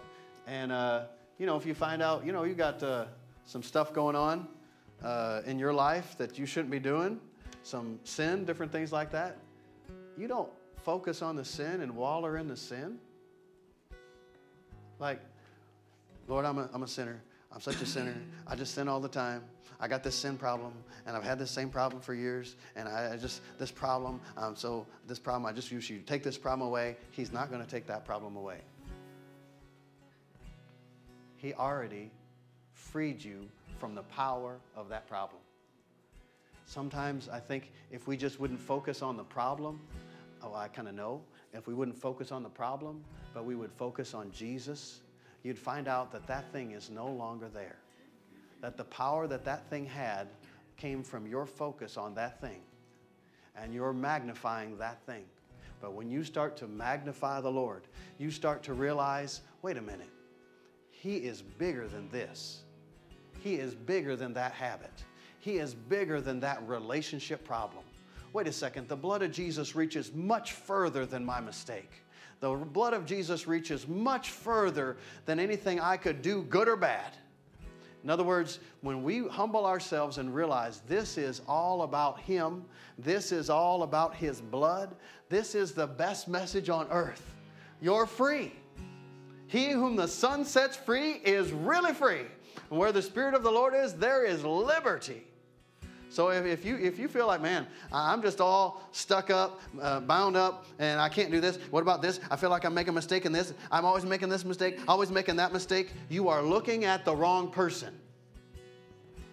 And, 0.47 0.71
uh, 0.71 1.03
you 1.37 1.45
know, 1.45 1.57
if 1.57 1.65
you 1.65 1.73
find 1.73 2.01
out, 2.01 2.25
you 2.25 2.31
know, 2.31 2.43
you 2.43 2.53
got 2.53 2.81
uh, 2.81 3.05
some 3.45 3.63
stuff 3.63 3.93
going 3.93 4.15
on 4.15 4.47
uh, 5.03 5.41
in 5.45 5.59
your 5.59 5.73
life 5.73 6.17
that 6.17 6.39
you 6.39 6.45
shouldn't 6.45 6.71
be 6.71 6.79
doing, 6.79 7.19
some 7.63 7.99
sin, 8.03 8.45
different 8.45 8.71
things 8.71 8.91
like 8.91 9.11
that, 9.11 9.37
you 10.17 10.27
don't 10.27 10.49
focus 10.77 11.21
on 11.21 11.35
the 11.35 11.45
sin 11.45 11.81
and 11.81 11.95
waller 11.95 12.37
in 12.37 12.47
the 12.47 12.57
sin. 12.57 12.97
Like, 14.99 15.19
Lord, 16.27 16.45
I'm 16.45 16.57
a, 16.57 16.69
I'm 16.73 16.83
a 16.83 16.87
sinner. 16.87 17.21
I'm 17.51 17.61
such 17.61 17.81
a 17.81 17.85
sinner. 17.85 18.15
I 18.47 18.55
just 18.55 18.73
sin 18.73 18.87
all 18.87 18.99
the 18.99 19.09
time. 19.09 19.43
I 19.79 19.87
got 19.87 20.03
this 20.03 20.15
sin 20.15 20.37
problem, 20.37 20.73
and 21.05 21.15
I've 21.15 21.23
had 21.23 21.39
this 21.39 21.49
same 21.49 21.69
problem 21.69 22.01
for 22.01 22.13
years. 22.13 22.57
And 22.75 22.87
I, 22.87 23.13
I 23.13 23.17
just, 23.17 23.41
this 23.57 23.71
problem, 23.71 24.19
um, 24.37 24.55
so 24.55 24.85
this 25.07 25.19
problem, 25.19 25.45
I 25.45 25.53
just 25.53 25.71
wish 25.71 25.89
you 25.89 25.99
take 25.99 26.21
this 26.21 26.37
problem 26.37 26.67
away. 26.67 26.97
He's 27.11 27.31
not 27.31 27.49
going 27.49 27.63
to 27.63 27.69
take 27.69 27.87
that 27.87 28.05
problem 28.05 28.35
away. 28.35 28.59
He 31.37 31.53
already 31.53 32.11
freed 32.73 33.23
you 33.23 33.47
from 33.79 33.95
the 33.95 34.03
power 34.03 34.57
of 34.75 34.89
that 34.89 35.07
problem. 35.07 35.41
Sometimes 36.65 37.29
I 37.29 37.39
think 37.39 37.71
if 37.89 38.07
we 38.07 38.17
just 38.17 38.39
wouldn't 38.39 38.59
focus 38.59 39.01
on 39.01 39.15
the 39.15 39.23
problem, 39.23 39.79
oh, 40.43 40.53
I 40.53 40.67
kind 40.67 40.87
of 40.87 40.93
know, 40.93 41.21
if 41.53 41.65
we 41.67 41.73
wouldn't 41.73 41.97
focus 41.97 42.31
on 42.31 42.43
the 42.43 42.49
problem, 42.49 43.03
but 43.33 43.45
we 43.45 43.55
would 43.55 43.71
focus 43.71 44.13
on 44.13 44.31
Jesus, 44.31 44.99
you'd 45.43 45.59
find 45.59 45.87
out 45.87 46.11
that 46.11 46.27
that 46.27 46.51
thing 46.51 46.71
is 46.71 46.89
no 46.89 47.07
longer 47.07 47.47
there. 47.49 47.77
That 48.61 48.77
the 48.77 48.83
power 48.85 49.27
that 49.27 49.45
that 49.45 49.69
thing 49.69 49.85
had 49.85 50.27
came 50.77 51.03
from 51.03 51.27
your 51.27 51.45
focus 51.45 51.97
on 51.97 52.15
that 52.15 52.41
thing, 52.41 52.61
and 53.55 53.73
you're 53.73 53.93
magnifying 53.93 54.77
that 54.77 55.05
thing. 55.05 55.25
But 55.81 55.93
when 55.93 56.09
you 56.09 56.23
start 56.23 56.57
to 56.57 56.67
magnify 56.67 57.41
the 57.41 57.51
Lord, 57.51 57.83
you 58.17 58.31
start 58.31 58.63
to 58.63 58.73
realize 58.73 59.41
wait 59.61 59.77
a 59.77 59.81
minute, 59.81 60.09
He 60.91 61.17
is 61.17 61.41
bigger 61.41 61.87
than 61.87 62.09
this. 62.09 62.63
He 63.39 63.55
is 63.55 63.75
bigger 63.75 64.15
than 64.15 64.33
that 64.33 64.51
habit. 64.51 64.91
He 65.39 65.57
is 65.57 65.73
bigger 65.73 66.19
than 66.19 66.41
that 66.41 66.67
relationship 66.67 67.45
problem. 67.45 67.83
Wait 68.33 68.47
a 68.47 68.51
second, 68.51 68.87
the 68.87 68.95
blood 68.95 69.23
of 69.23 69.31
Jesus 69.31 69.75
reaches 69.75 70.13
much 70.13 70.51
further 70.51 71.05
than 71.05 71.25
my 71.25 71.39
mistake. 71.39 72.03
The 72.39 72.53
blood 72.53 72.93
of 72.93 73.05
Jesus 73.05 73.47
reaches 73.47 73.87
much 73.87 74.31
further 74.31 74.97
than 75.25 75.39
anything 75.39 75.79
I 75.79 75.97
could 75.97 76.21
do, 76.21 76.43
good 76.43 76.69
or 76.69 76.77
bad. 76.77 77.17
In 78.03 78.09
other 78.09 78.23
words, 78.23 78.59
when 78.81 79.03
we 79.03 79.27
humble 79.27 79.65
ourselves 79.65 80.19
and 80.19 80.33
realize 80.33 80.81
this 80.87 81.17
is 81.17 81.41
all 81.47 81.81
about 81.81 82.19
Him, 82.21 82.63
this 82.97 83.33
is 83.33 83.49
all 83.49 83.83
about 83.83 84.15
His 84.15 84.39
blood, 84.39 84.95
this 85.27 85.53
is 85.53 85.73
the 85.73 85.87
best 85.87 86.29
message 86.29 86.69
on 86.69 86.87
earth. 86.91 87.35
You're 87.81 88.05
free. 88.05 88.53
He 89.47 89.71
whom 89.71 89.95
the 89.95 90.07
Son 90.07 90.45
sets 90.45 90.77
free 90.77 91.13
is 91.25 91.51
really 91.51 91.93
free. 91.93 92.25
And 92.69 92.79
where 92.79 92.91
the 92.91 93.01
Spirit 93.01 93.33
of 93.33 93.43
the 93.43 93.51
Lord 93.51 93.73
is, 93.73 93.93
there 93.95 94.23
is 94.23 94.45
liberty. 94.45 95.25
So 96.09 96.29
if, 96.29 96.45
if, 96.45 96.65
you, 96.65 96.75
if 96.77 96.97
you 96.97 97.07
feel 97.07 97.27
like, 97.27 97.41
man, 97.41 97.67
I'm 97.93 98.21
just 98.21 98.41
all 98.41 98.81
stuck 98.91 99.29
up, 99.29 99.61
uh, 99.79 99.99
bound 99.99 100.35
up, 100.35 100.65
and 100.79 100.99
I 100.99 101.07
can't 101.07 101.31
do 101.31 101.39
this, 101.39 101.57
what 101.69 101.81
about 101.81 102.01
this? 102.01 102.19
I 102.31 102.35
feel 102.35 102.49
like 102.49 102.65
I'm 102.65 102.73
making 102.73 102.89
a 102.89 102.93
mistake 102.93 103.25
in 103.25 103.31
this. 103.31 103.53
I'm 103.71 103.85
always 103.85 104.05
making 104.05 104.29
this 104.29 104.43
mistake, 104.43 104.79
always 104.87 105.11
making 105.11 105.35
that 105.35 105.53
mistake. 105.53 105.93
You 106.09 106.27
are 106.27 106.41
looking 106.41 106.83
at 106.85 107.05
the 107.05 107.15
wrong 107.15 107.51
person. 107.51 107.93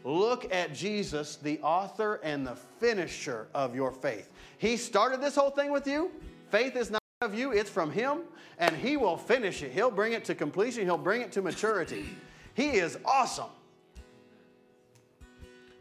Look 0.05 0.53
at 0.55 0.75
Jesus, 0.75 1.37
the 1.37 1.59
author 1.61 2.21
and 2.23 2.47
the 2.47 2.55
finisher 2.55 3.49
of 3.55 3.75
your 3.75 3.91
faith. 3.91 4.31
He 4.59 4.77
started 4.77 5.21
this 5.21 5.35
whole 5.35 5.51
thing 5.51 5.73
with 5.73 5.87
you. 5.87 6.11
Faith 6.51 6.77
is 6.77 6.91
not 6.91 7.03
of 7.23 7.35
you, 7.35 7.51
it's 7.51 7.71
from 7.71 7.91
Him, 7.91 8.21
and 8.59 8.77
He 8.77 8.99
will 8.99 9.17
finish 9.17 9.63
it. 9.63 9.73
He'll 9.73 9.91
bring 9.91 10.13
it 10.13 10.25
to 10.27 10.35
completion, 10.35 10.85
He'll 10.85 10.99
bring 10.99 11.23
it 11.23 11.33
to 11.33 11.43
maturity. 11.43 12.05
He 12.53 12.73
is 12.73 12.99
awesome. 13.07 13.51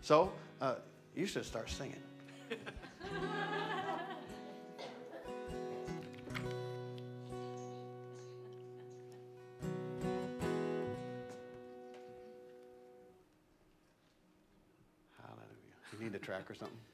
So, 0.01 0.31
uh, 0.65 0.75
you 1.15 1.27
should 1.27 1.45
start 1.45 1.69
singing. 1.69 2.01
Hallelujah. 15.21 15.77
You 15.93 15.99
need 15.99 16.15
a 16.15 16.19
track 16.19 16.49
or 16.49 16.55
something? 16.55 16.84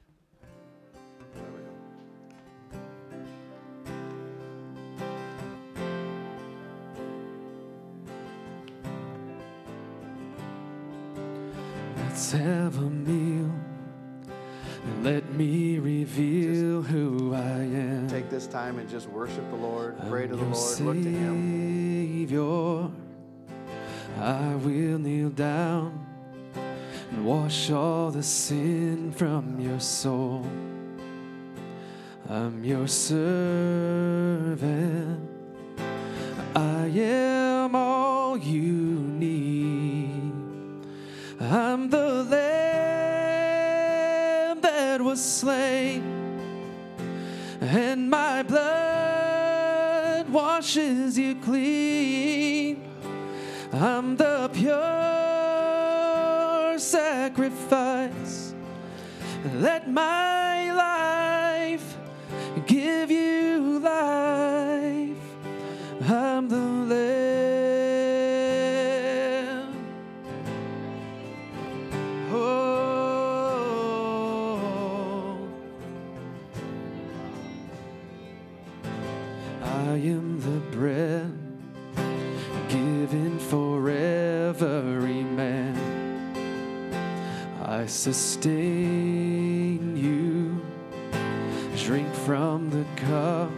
Just 18.92 19.08
worship 19.08 19.50
the 19.50 19.56
Lord, 19.56 19.98
pray 20.10 20.28
to 20.28 20.36
the 20.36 20.44
Lord, 20.44 20.80
look 20.82 21.02
to 21.02 21.10
Him. 21.10 22.28
Savior. 22.28 22.90
I 24.20 24.56
will 24.56 25.00
kneel 25.00 25.30
down 25.30 26.06
and 27.12 27.26
wash 27.26 27.72
all 27.72 28.12
the 28.12 28.22
sin 28.22 29.14
from 29.14 29.62
your 29.62 29.80
soul. 29.80 30.46
I'm 32.30 32.66
your 32.66 32.86
servant. 32.90 33.30
I 36.54 36.88
am 36.88 37.74
all 37.74 38.38
you 38.38 38.66
need. 38.66 40.34
I'm 41.40 41.90
the 41.90 42.26
lamb 42.26 42.42
that 44.60 45.02
was 45.02 45.24
slain, 45.24 46.04
and 47.62 48.10
my 48.10 48.44
blood 48.44 48.81
washes 50.32 51.18
you 51.18 51.36
clean. 51.36 52.84
I'm 53.74 54.16
the 54.16 54.50
pure 54.54 54.80
sacrifice. 56.80 58.54
Let 59.56 59.90
my 59.90 60.41
sustain 88.02 89.96
you. 89.96 90.60
Drink 91.78 92.12
from 92.26 92.72
the 92.72 92.84
cup. 92.96 93.52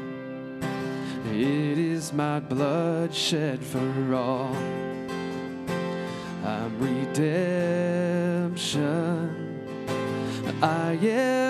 It 1.32 1.77
is 1.77 2.12
my 2.12 2.41
blood 2.41 3.13
shed 3.13 3.63
for 3.63 4.13
all. 4.13 4.53
I'm 6.43 6.77
redemption. 6.77 7.23
I 10.62 10.97
am 11.01 11.42